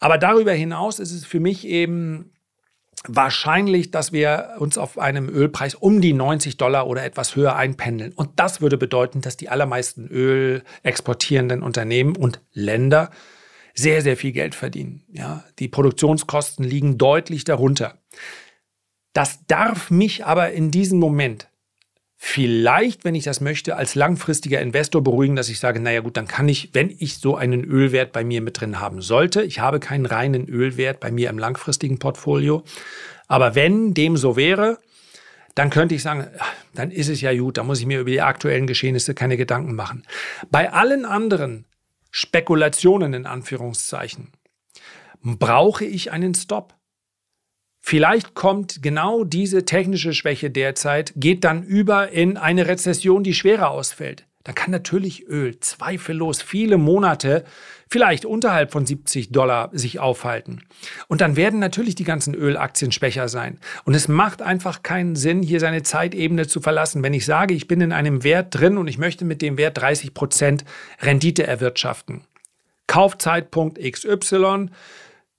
Aber 0.00 0.18
darüber 0.18 0.52
hinaus 0.52 0.98
ist 0.98 1.12
es 1.12 1.24
für 1.24 1.40
mich 1.40 1.66
eben 1.66 2.32
wahrscheinlich, 3.06 3.92
dass 3.92 4.12
wir 4.12 4.56
uns 4.58 4.76
auf 4.76 4.98
einem 4.98 5.28
Ölpreis 5.28 5.76
um 5.76 6.00
die 6.00 6.12
90 6.12 6.56
Dollar 6.56 6.88
oder 6.88 7.04
etwas 7.04 7.36
höher 7.36 7.54
einpendeln. 7.54 8.12
Und 8.12 8.30
das 8.36 8.60
würde 8.60 8.76
bedeuten, 8.76 9.20
dass 9.20 9.36
die 9.36 9.48
allermeisten 9.48 10.08
Öl 10.08 10.62
exportierenden 10.82 11.62
Unternehmen 11.62 12.16
und 12.16 12.40
Länder 12.52 13.10
sehr, 13.78 14.02
sehr 14.02 14.16
viel 14.16 14.32
Geld 14.32 14.54
verdienen. 14.54 15.04
Ja, 15.12 15.44
die 15.60 15.68
Produktionskosten 15.68 16.64
liegen 16.64 16.98
deutlich 16.98 17.44
darunter. 17.44 17.98
Das 19.12 19.46
darf 19.46 19.90
mich 19.90 20.26
aber 20.26 20.50
in 20.50 20.70
diesem 20.70 20.98
Moment 20.98 21.48
vielleicht, 22.16 23.04
wenn 23.04 23.14
ich 23.14 23.22
das 23.22 23.40
möchte, 23.40 23.76
als 23.76 23.94
langfristiger 23.94 24.60
Investor 24.60 25.04
beruhigen, 25.04 25.36
dass 25.36 25.48
ich 25.48 25.60
sage, 25.60 25.78
naja 25.78 26.00
gut, 26.00 26.16
dann 26.16 26.26
kann 26.26 26.48
ich, 26.48 26.70
wenn 26.72 26.90
ich 26.90 27.18
so 27.18 27.36
einen 27.36 27.64
Ölwert 27.64 28.10
bei 28.10 28.24
mir 28.24 28.40
mit 28.40 28.60
drin 28.60 28.80
haben 28.80 29.00
sollte, 29.00 29.42
ich 29.42 29.60
habe 29.60 29.78
keinen 29.78 30.06
reinen 30.06 30.48
Ölwert 30.48 30.98
bei 30.98 31.12
mir 31.12 31.30
im 31.30 31.38
langfristigen 31.38 32.00
Portfolio, 32.00 32.64
aber 33.28 33.54
wenn 33.54 33.94
dem 33.94 34.16
so 34.16 34.36
wäre, 34.36 34.78
dann 35.54 35.70
könnte 35.70 35.94
ich 35.94 36.02
sagen, 36.02 36.26
dann 36.74 36.90
ist 36.90 37.08
es 37.08 37.20
ja 37.20 37.32
gut, 37.36 37.56
da 37.56 37.62
muss 37.62 37.78
ich 37.78 37.86
mir 37.86 38.00
über 38.00 38.10
die 38.10 38.20
aktuellen 38.20 38.66
Geschehnisse 38.66 39.14
keine 39.14 39.36
Gedanken 39.36 39.76
machen. 39.76 40.04
Bei 40.50 40.72
allen 40.72 41.04
anderen 41.04 41.67
Spekulationen 42.10 43.14
in 43.14 43.26
Anführungszeichen 43.26 44.32
brauche 45.22 45.84
ich 45.84 46.12
einen 46.12 46.34
Stop. 46.34 46.74
Vielleicht 47.80 48.34
kommt 48.34 48.82
genau 48.82 49.24
diese 49.24 49.64
technische 49.64 50.12
Schwäche 50.12 50.50
derzeit, 50.50 51.12
geht 51.16 51.44
dann 51.44 51.62
über 51.62 52.10
in 52.10 52.36
eine 52.36 52.66
Rezession, 52.66 53.22
die 53.22 53.34
schwerer 53.34 53.70
ausfällt. 53.70 54.26
Dann 54.44 54.54
kann 54.54 54.70
natürlich 54.70 55.26
Öl 55.26 55.58
zweifellos 55.60 56.42
viele 56.42 56.78
Monate 56.78 57.44
vielleicht 57.90 58.24
unterhalb 58.24 58.72
von 58.72 58.86
70 58.86 59.32
Dollar 59.32 59.70
sich 59.72 59.98
aufhalten. 59.98 60.62
Und 61.08 61.20
dann 61.20 61.36
werden 61.36 61.58
natürlich 61.58 61.94
die 61.94 62.04
ganzen 62.04 62.34
Ölaktien 62.34 62.92
schwächer 62.92 63.28
sein. 63.28 63.58
Und 63.84 63.94
es 63.94 64.08
macht 64.08 64.42
einfach 64.42 64.82
keinen 64.82 65.16
Sinn, 65.16 65.42
hier 65.42 65.60
seine 65.60 65.82
Zeitebene 65.82 66.46
zu 66.46 66.60
verlassen. 66.60 67.02
Wenn 67.02 67.14
ich 67.14 67.24
sage, 67.24 67.54
ich 67.54 67.68
bin 67.68 67.80
in 67.80 67.92
einem 67.92 68.24
Wert 68.24 68.54
drin 68.58 68.78
und 68.78 68.88
ich 68.88 68.98
möchte 68.98 69.24
mit 69.24 69.42
dem 69.42 69.58
Wert 69.58 69.78
30 69.78 70.14
Prozent 70.14 70.64
Rendite 71.00 71.46
erwirtschaften. 71.46 72.22
Kaufzeitpunkt 72.86 73.78
XY, 73.78 74.70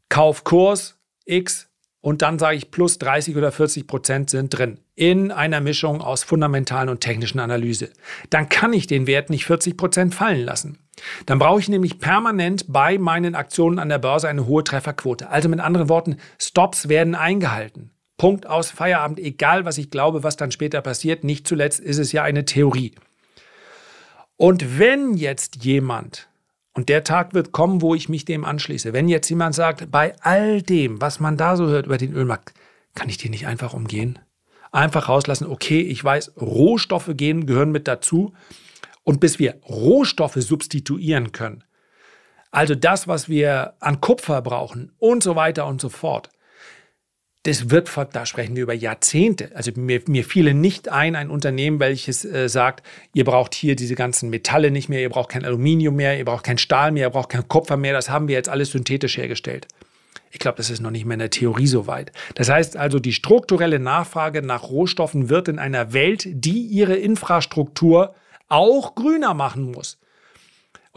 Kaufkurs 0.10 0.98
X, 1.26 1.69
und 2.02 2.22
dann 2.22 2.40
sage 2.40 2.58
ich, 2.58 2.72
plus 2.72 2.98
30 2.98 3.36
oder 3.36 3.52
40 3.52 3.86
Prozent 3.86 4.30
sind 4.30 4.50
drin 4.50 4.80
in 4.96 5.32
einer 5.32 5.62
Mischung 5.62 6.02
aus 6.02 6.24
fundamentalen 6.24 6.90
und 6.90 7.02
technischen 7.02 7.40
Analyse. 7.40 7.90
Dann 8.30 8.50
kann 8.50 8.74
ich 8.74 8.88
den 8.88 9.08
Wert 9.08 9.30
nicht 9.30 9.46
40 9.46 9.76
Prozent 9.78 10.16
fallen 10.16 10.46
lassen. 10.46 10.78
Dann 11.26 11.40
brauche 11.40 11.60
ich 11.60 11.70
nämlich 11.70 12.00
permanent 12.00 12.66
bei 12.68 12.98
meinen 12.98 13.36
Aktionen 13.36 13.80
an 13.80 13.90
der 13.90 14.00
Börse 14.00 14.28
eine 14.30 14.46
hohe 14.46 14.64
Trefferquote. 14.64 15.30
Also 15.30 15.50
mit 15.50 15.60
anderen 15.60 15.90
Worten, 15.90 16.18
Stops 16.38 16.90
werden 16.90 17.16
eingehalten. 17.16 17.92
Punkt 18.18 18.48
aus 18.48 18.72
Feierabend, 18.72 19.20
egal 19.20 19.66
was 19.66 19.78
ich 19.78 19.90
glaube, 19.90 20.24
was 20.24 20.36
dann 20.36 20.52
später 20.52 20.82
passiert. 20.82 21.24
Nicht 21.24 21.48
zuletzt 21.48 21.80
ist 21.80 21.98
es 21.98 22.12
ja 22.12 22.24
eine 22.24 22.46
Theorie. 22.46 22.96
Und 24.36 24.80
wenn 24.80 25.16
jetzt 25.16 25.64
jemand 25.64 26.29
und 26.80 26.88
der 26.88 27.04
Tag 27.04 27.34
wird 27.34 27.52
kommen, 27.52 27.82
wo 27.82 27.94
ich 27.94 28.08
mich 28.08 28.24
dem 28.24 28.46
anschließe. 28.46 28.94
Wenn 28.94 29.10
jetzt 29.10 29.28
jemand 29.28 29.54
sagt, 29.54 29.92
bei 29.92 30.16
all 30.22 30.62
dem, 30.62 31.02
was 31.02 31.20
man 31.20 31.36
da 31.36 31.58
so 31.58 31.68
hört 31.68 31.88
über 31.88 31.98
den 31.98 32.14
Ölmarkt, 32.14 32.54
kann 32.96 33.10
ich 33.10 33.18
den 33.18 33.32
nicht 33.32 33.48
einfach 33.48 33.74
umgehen? 33.74 34.18
Einfach 34.72 35.10
rauslassen, 35.10 35.46
okay, 35.46 35.82
ich 35.82 36.02
weiß, 36.02 36.38
Rohstoffe 36.40 37.10
gehen, 37.16 37.46
gehören 37.46 37.74
mit 37.74 37.86
dazu. 37.90 38.32
Und 39.04 39.20
bis 39.20 39.40
wir 39.40 39.56
Rohstoffe 39.68 40.38
substituieren 40.38 41.34
können, 41.34 41.66
also 42.50 42.76
das, 42.76 43.10
was 43.10 43.28
wir 43.28 43.74
an 43.82 44.00
Kupfer 44.00 44.42
brauchen 44.42 44.94
und 45.00 45.22
so 45.22 45.36
weiter 45.36 45.68
und 45.68 45.82
so 45.82 45.90
fort, 45.90 46.30
das 47.44 47.70
wird, 47.70 47.90
da 48.12 48.26
sprechen 48.26 48.56
wir 48.56 48.64
über 48.64 48.74
Jahrzehnte. 48.74 49.52
Also 49.54 49.72
mir, 49.76 50.02
mir 50.08 50.26
fiele 50.26 50.54
nicht 50.54 50.90
ein, 50.90 51.16
ein 51.16 51.30
Unternehmen, 51.30 51.80
welches 51.80 52.26
äh, 52.26 52.50
sagt, 52.50 52.86
ihr 53.14 53.24
braucht 53.24 53.56
hier 53.56 53.76
diese 53.76 53.96
ganzen 53.96 54.30
Metalle 54.30 54.72
nicht 54.72 54.90
mehr, 54.90 55.02
ihr 55.02 55.10
braucht 55.10 55.30
kein 55.30 55.46
Aluminium 55.46 55.96
mehr, 55.96 56.18
ihr 56.18 56.26
braucht 56.26 56.44
kein 56.44 56.58
Stahl 56.58 56.92
mehr, 56.92 57.08
ihr 57.08 57.12
braucht 57.12 57.30
kein 57.30 57.48
Kupfer 57.48 57.78
mehr, 57.78 57.94
das 57.94 58.10
haben 58.10 58.28
wir 58.28 58.36
jetzt 58.36 58.50
alles 58.50 58.72
synthetisch 58.72 59.18
hergestellt. 59.18 59.68
Ich 60.32 60.40
glaube, 60.40 60.58
das 60.58 60.70
ist 60.70 60.82
noch 60.82 60.92
nicht 60.92 61.06
mehr 61.06 61.16
in 61.16 61.20
der 61.20 61.30
Theorie 61.30 61.66
so 61.66 61.88
weit. 61.88 62.12
Das 62.36 62.50
heißt 62.50 62.78
also, 62.78 63.00
die 63.00 63.14
strukturelle 63.14 63.80
Nachfrage 63.80 64.42
nach 64.42 64.64
Rohstoffen 64.64 65.30
wird 65.30 65.48
in 65.48 65.60
einer 65.60 65.94
Welt, 65.94 66.28
die 66.28 66.62
ihre 66.62 66.96
Infrastruktur 66.96 68.14
auch 68.48 68.96
grüner 68.96 69.34
machen 69.34 69.72
muss. 69.72 69.98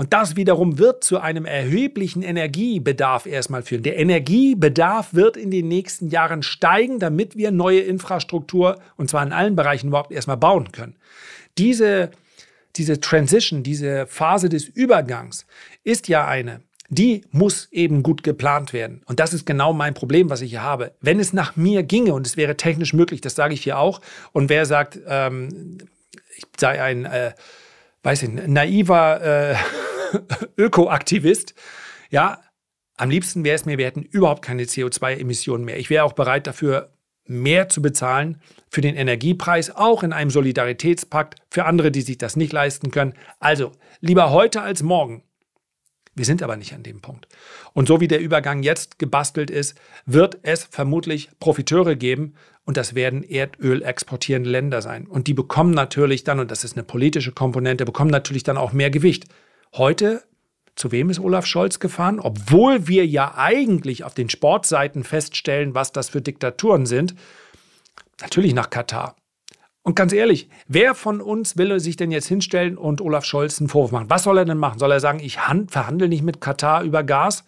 Und 0.02 0.12
das 0.12 0.34
wiederum 0.34 0.78
wird 0.78 1.04
zu 1.04 1.20
einem 1.20 1.44
erheblichen 1.44 2.24
Energiebedarf 2.24 3.24
erstmal 3.24 3.62
führen. 3.62 3.84
Der 3.84 4.00
Energiebedarf 4.00 5.14
wird 5.14 5.36
in 5.36 5.52
den 5.52 5.68
nächsten 5.68 6.08
Jahren 6.08 6.42
steigen, 6.42 6.98
damit 6.98 7.36
wir 7.36 7.52
neue 7.52 7.78
Infrastruktur, 7.78 8.80
und 8.96 9.10
zwar 9.10 9.24
in 9.24 9.32
allen 9.32 9.54
Bereichen 9.54 9.86
überhaupt 9.86 10.10
erstmal 10.10 10.38
bauen 10.38 10.72
können. 10.72 10.96
Diese, 11.56 12.10
diese 12.74 12.98
Transition, 12.98 13.62
diese 13.62 14.08
Phase 14.08 14.48
des 14.48 14.66
Übergangs 14.66 15.46
ist 15.84 16.08
ja 16.08 16.26
eine, 16.26 16.62
die 16.88 17.22
muss 17.30 17.68
eben 17.70 18.02
gut 18.02 18.24
geplant 18.24 18.72
werden. 18.72 19.02
Und 19.06 19.20
das 19.20 19.32
ist 19.32 19.46
genau 19.46 19.72
mein 19.72 19.94
Problem, 19.94 20.30
was 20.30 20.40
ich 20.40 20.50
hier 20.50 20.64
habe. 20.64 20.94
Wenn 21.00 21.20
es 21.20 21.32
nach 21.32 21.54
mir 21.54 21.84
ginge 21.84 22.12
und 22.12 22.26
es 22.26 22.36
wäre 22.36 22.56
technisch 22.56 22.92
möglich, 22.92 23.20
das 23.20 23.36
sage 23.36 23.54
ich 23.54 23.62
hier 23.62 23.78
auch, 23.78 24.00
und 24.32 24.48
wer 24.48 24.66
sagt, 24.66 24.98
ähm, 25.06 25.78
ich 26.36 26.44
sei 26.58 26.82
ein, 26.82 27.04
äh, 27.04 27.34
weiß 28.02 28.24
ich, 28.24 28.30
naiver 28.48 29.52
äh, 29.52 29.54
Ökoaktivist, 30.56 31.54
ja, 32.10 32.40
am 32.96 33.10
liebsten 33.10 33.44
wäre 33.44 33.56
es 33.56 33.64
mir, 33.64 33.78
wir 33.78 33.86
hätten 33.86 34.02
überhaupt 34.02 34.42
keine 34.44 34.64
CO2-Emissionen 34.64 35.64
mehr. 35.64 35.78
Ich 35.78 35.90
wäre 35.90 36.04
auch 36.04 36.12
bereit 36.12 36.46
dafür, 36.46 36.92
mehr 37.26 37.68
zu 37.68 37.82
bezahlen 37.82 38.40
für 38.68 38.80
den 38.80 38.96
Energiepreis, 38.96 39.74
auch 39.74 40.02
in 40.02 40.12
einem 40.12 40.30
Solidaritätspakt 40.30 41.36
für 41.50 41.64
andere, 41.64 41.90
die 41.90 42.02
sich 42.02 42.18
das 42.18 42.36
nicht 42.36 42.52
leisten 42.52 42.90
können. 42.90 43.14
Also 43.38 43.72
lieber 44.00 44.30
heute 44.30 44.62
als 44.62 44.82
morgen. 44.82 45.22
Wir 46.14 46.26
sind 46.26 46.42
aber 46.42 46.56
nicht 46.56 46.74
an 46.74 46.82
dem 46.82 47.00
Punkt. 47.00 47.26
Und 47.72 47.88
so 47.88 48.00
wie 48.00 48.08
der 48.08 48.20
Übergang 48.20 48.62
jetzt 48.62 48.98
gebastelt 48.98 49.50
ist, 49.50 49.78
wird 50.04 50.40
es 50.42 50.64
vermutlich 50.64 51.30
Profiteure 51.40 51.96
geben 51.96 52.34
und 52.64 52.76
das 52.76 52.94
werden 52.94 53.22
Erdöl 53.22 53.82
exportierende 53.82 54.50
Länder 54.50 54.82
sein. 54.82 55.06
Und 55.06 55.26
die 55.26 55.32
bekommen 55.32 55.72
natürlich 55.72 56.22
dann, 56.22 56.38
und 56.38 56.50
das 56.50 56.64
ist 56.64 56.76
eine 56.76 56.84
politische 56.84 57.32
Komponente, 57.32 57.86
bekommen 57.86 58.10
natürlich 58.10 58.42
dann 58.42 58.58
auch 58.58 58.72
mehr 58.74 58.90
Gewicht. 58.90 59.24
Heute, 59.74 60.22
zu 60.74 60.92
wem 60.92 61.08
ist 61.08 61.18
Olaf 61.18 61.46
Scholz 61.46 61.78
gefahren? 61.78 62.20
Obwohl 62.20 62.88
wir 62.88 63.06
ja 63.06 63.34
eigentlich 63.36 64.04
auf 64.04 64.12
den 64.12 64.28
Sportseiten 64.28 65.02
feststellen, 65.02 65.74
was 65.74 65.92
das 65.92 66.10
für 66.10 66.20
Diktaturen 66.20 66.84
sind. 66.84 67.14
Natürlich 68.20 68.52
nach 68.52 68.68
Katar. 68.68 69.16
Und 69.82 69.96
ganz 69.96 70.12
ehrlich, 70.12 70.50
wer 70.68 70.94
von 70.94 71.22
uns 71.22 71.56
will 71.56 71.80
sich 71.80 71.96
denn 71.96 72.10
jetzt 72.10 72.28
hinstellen 72.28 72.76
und 72.76 73.00
Olaf 73.00 73.24
Scholz 73.24 73.60
einen 73.60 73.70
Vorwurf 73.70 73.92
machen? 73.92 74.10
Was 74.10 74.24
soll 74.24 74.36
er 74.36 74.44
denn 74.44 74.58
machen? 74.58 74.78
Soll 74.78 74.92
er 74.92 75.00
sagen, 75.00 75.20
ich 75.20 75.38
verhandle 75.68 76.08
nicht 76.08 76.22
mit 76.22 76.42
Katar 76.42 76.82
über 76.82 77.02
Gas? 77.02 77.42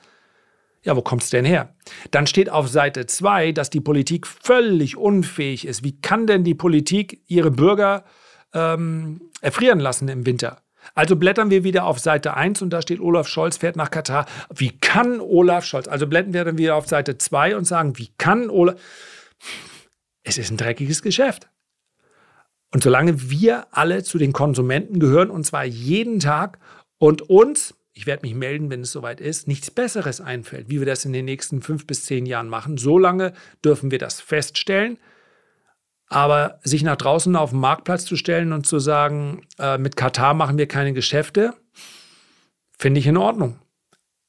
Ja, 0.83 0.97
wo 0.97 1.03
kommt 1.03 1.25
es 1.25 1.31
denn 1.31 1.45
her? 1.45 1.75
Dann 2.11 2.27
steht 2.27 2.49
auf 2.49 2.69
Seite 2.69 3.05
2, 3.05 3.53
dass 3.53 3.69
die 3.69 3.81
Politik 3.81 4.27
völlig 4.27 4.97
unfähig 4.97 5.67
ist. 5.67 5.85
Wie 5.85 6.01
kann 6.01 6.27
denn 6.27 6.43
die 6.43 6.55
Politik 6.55 7.23
ihre 7.27 7.51
Bürger 7.51 8.05
ähm, 8.55 9.21
erfrieren 9.43 9.79
lassen 9.79 10.09
im 10.09 10.25
Winter? 10.25 10.64
Also 10.95 11.17
blättern 11.17 11.51
wir 11.51 11.65
wieder 11.65 11.85
auf 11.85 11.99
Seite 11.99 12.35
1 12.35 12.63
und 12.63 12.71
da 12.71 12.83
steht 12.83 13.01
Olaf 13.01 13.29
Scholz 13.29 13.57
fährt 13.57 13.77
nach 13.77 13.91
Katar. 13.91 14.27
Wie 14.55 14.71
kann 14.71 15.21
Olaf 15.21 15.65
Scholz? 15.65 15.89
Also 15.89 16.07
blenden 16.07 16.35
wir 16.35 16.45
dann 16.45 16.59
wieder 16.59 16.77
auf 16.77 16.87
Seite 16.87 17.19
2 17.19 17.57
und 17.57 17.65
sagen, 17.65 17.99
wie 17.99 18.11
kann 18.19 18.51
Olaf. 18.51 18.77
Es 20.23 20.39
ist 20.39 20.51
ein 20.51 20.57
dreckiges 20.57 21.03
Geschäft. 21.03 21.49
Und 22.73 22.83
solange 22.83 23.31
wir 23.31 23.69
alle 23.71 24.03
zu 24.03 24.19
den 24.19 24.33
Konsumenten 24.33 24.99
gehören, 24.99 25.31
und 25.31 25.45
zwar 25.45 25.65
jeden 25.65 26.19
Tag, 26.19 26.59
und 26.99 27.23
uns, 27.23 27.75
ich 27.93 28.07
werde 28.07 28.27
mich 28.27 28.35
melden, 28.35 28.71
wenn 28.71 28.81
es 28.81 28.91
soweit 28.91 29.21
ist, 29.21 29.47
nichts 29.47 29.71
Besseres 29.71 30.21
einfällt, 30.21 30.69
wie 30.71 30.81
wir 30.81 30.87
das 30.87 31.05
in 31.05 31.13
den 31.13 31.25
nächsten 31.25 31.63
fünf 31.63 31.87
bis 31.87 32.05
zehn 32.05 32.27
Jahren 32.27 32.49
machen, 32.49 32.77
solange 32.77 33.33
dürfen 33.65 33.91
wir 33.93 33.99
das 33.99 34.21
feststellen. 34.21 34.99
Aber 36.15 36.61
sich 36.63 36.85
nach 36.85 36.95
draußen 36.95 37.35
auf 37.35 37.51
den 37.51 37.59
Marktplatz 37.59 38.05
zu 38.05 38.15
stellen 38.15 38.53
und 38.53 38.69
zu 38.69 38.79
sagen, 38.79 39.43
äh, 39.59 39.79
mit 39.79 39.97
Katar 39.97 40.33
machen 40.33 40.59
wir 40.59 40.69
keine 40.69 40.93
Geschäfte, 40.93 41.55
finde 42.79 43.01
ich 43.01 43.09
in 43.09 43.17
Ordnung. 43.17 43.59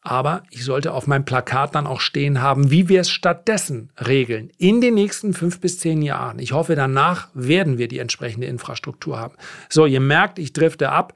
Aber 0.02 0.42
ich 0.50 0.66
sollte 0.66 0.94
auf 0.94 1.06
meinem 1.06 1.26
Plakat 1.26 1.76
dann 1.76 1.86
auch 1.86 2.00
stehen 2.00 2.42
haben, 2.42 2.72
wie 2.72 2.90
wir 2.90 3.02
es 3.02 3.12
stattdessen 3.12 3.92
regeln 4.04 4.50
in 4.58 4.82
den 4.82 4.96
nächsten 4.96 5.36
fünf 5.36 5.62
bis 5.62 5.78
zehn 5.78 6.02
Jahren. 6.02 6.40
Ich 6.40 6.54
hoffe, 6.54 6.74
danach 6.74 7.28
werden 7.36 7.78
wir 7.78 7.88
die 7.88 8.00
entsprechende 8.00 8.48
Infrastruktur 8.48 9.20
haben. 9.20 9.36
So, 9.70 9.86
ihr 9.86 10.00
merkt, 10.00 10.40
ich 10.40 10.54
drifte 10.54 10.90
ab. 10.90 11.14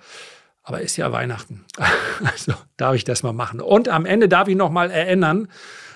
Aber 0.61 0.81
ist 0.81 0.97
ja 0.97 1.11
Weihnachten. 1.11 1.65
Also 2.21 2.53
darf 2.77 2.93
ich 2.93 3.05
das 3.05 3.23
mal 3.23 3.33
machen. 3.33 3.59
Und 3.59 3.89
am 3.89 4.05
Ende 4.05 4.27
darf 4.27 4.47
ich 4.47 4.55
noch 4.55 4.69
mal 4.69 4.91
erinnern, 4.91 5.47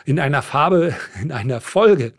in 0.06 0.20
einer 0.20 0.42
Farbe, 0.42 0.96
in 1.22 1.32
einer 1.32 1.62
Folge, 1.62 2.14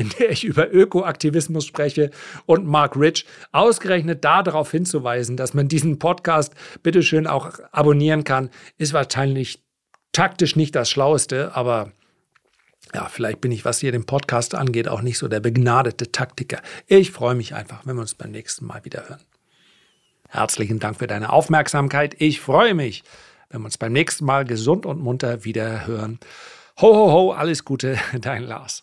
in 0.00 0.08
der 0.18 0.30
ich 0.30 0.44
über 0.44 0.72
Ökoaktivismus 0.72 1.66
spreche 1.66 2.10
und 2.46 2.66
Mark 2.66 2.96
Rich, 2.96 3.26
ausgerechnet 3.52 4.24
darauf 4.24 4.70
hinzuweisen, 4.70 5.36
dass 5.36 5.52
man 5.52 5.68
diesen 5.68 5.98
Podcast 5.98 6.54
bitteschön 6.82 7.26
auch 7.26 7.50
abonnieren 7.70 8.24
kann, 8.24 8.48
ist 8.78 8.94
wahrscheinlich 8.94 9.62
taktisch 10.12 10.56
nicht 10.56 10.74
das 10.74 10.90
Schlaueste, 10.90 11.54
aber 11.54 11.92
ja, 12.94 13.08
vielleicht 13.08 13.42
bin 13.42 13.52
ich, 13.52 13.66
was 13.66 13.78
hier 13.78 13.92
den 13.92 14.06
Podcast 14.06 14.54
angeht, 14.54 14.88
auch 14.88 15.02
nicht 15.02 15.18
so 15.18 15.28
der 15.28 15.40
begnadete 15.40 16.10
Taktiker. 16.10 16.60
Ich 16.86 17.10
freue 17.10 17.34
mich 17.34 17.54
einfach, 17.54 17.86
wenn 17.86 17.96
wir 17.96 18.00
uns 18.00 18.14
beim 18.14 18.30
nächsten 18.30 18.64
Mal 18.64 18.84
wieder 18.84 19.06
hören. 19.06 19.20
Herzlichen 20.30 20.78
Dank 20.78 20.96
für 20.96 21.06
deine 21.06 21.30
Aufmerksamkeit. 21.30 22.16
Ich 22.18 22.40
freue 22.40 22.72
mich, 22.72 23.04
wenn 23.50 23.60
wir 23.60 23.66
uns 23.66 23.76
beim 23.76 23.92
nächsten 23.92 24.24
Mal 24.24 24.44
gesund 24.44 24.86
und 24.86 25.00
munter 25.00 25.44
wieder 25.44 25.86
hören. 25.86 26.18
Ho, 26.80 26.94
ho, 26.94 27.12
ho, 27.12 27.32
alles 27.32 27.64
Gute, 27.66 27.98
dein 28.20 28.44
Lars. 28.44 28.82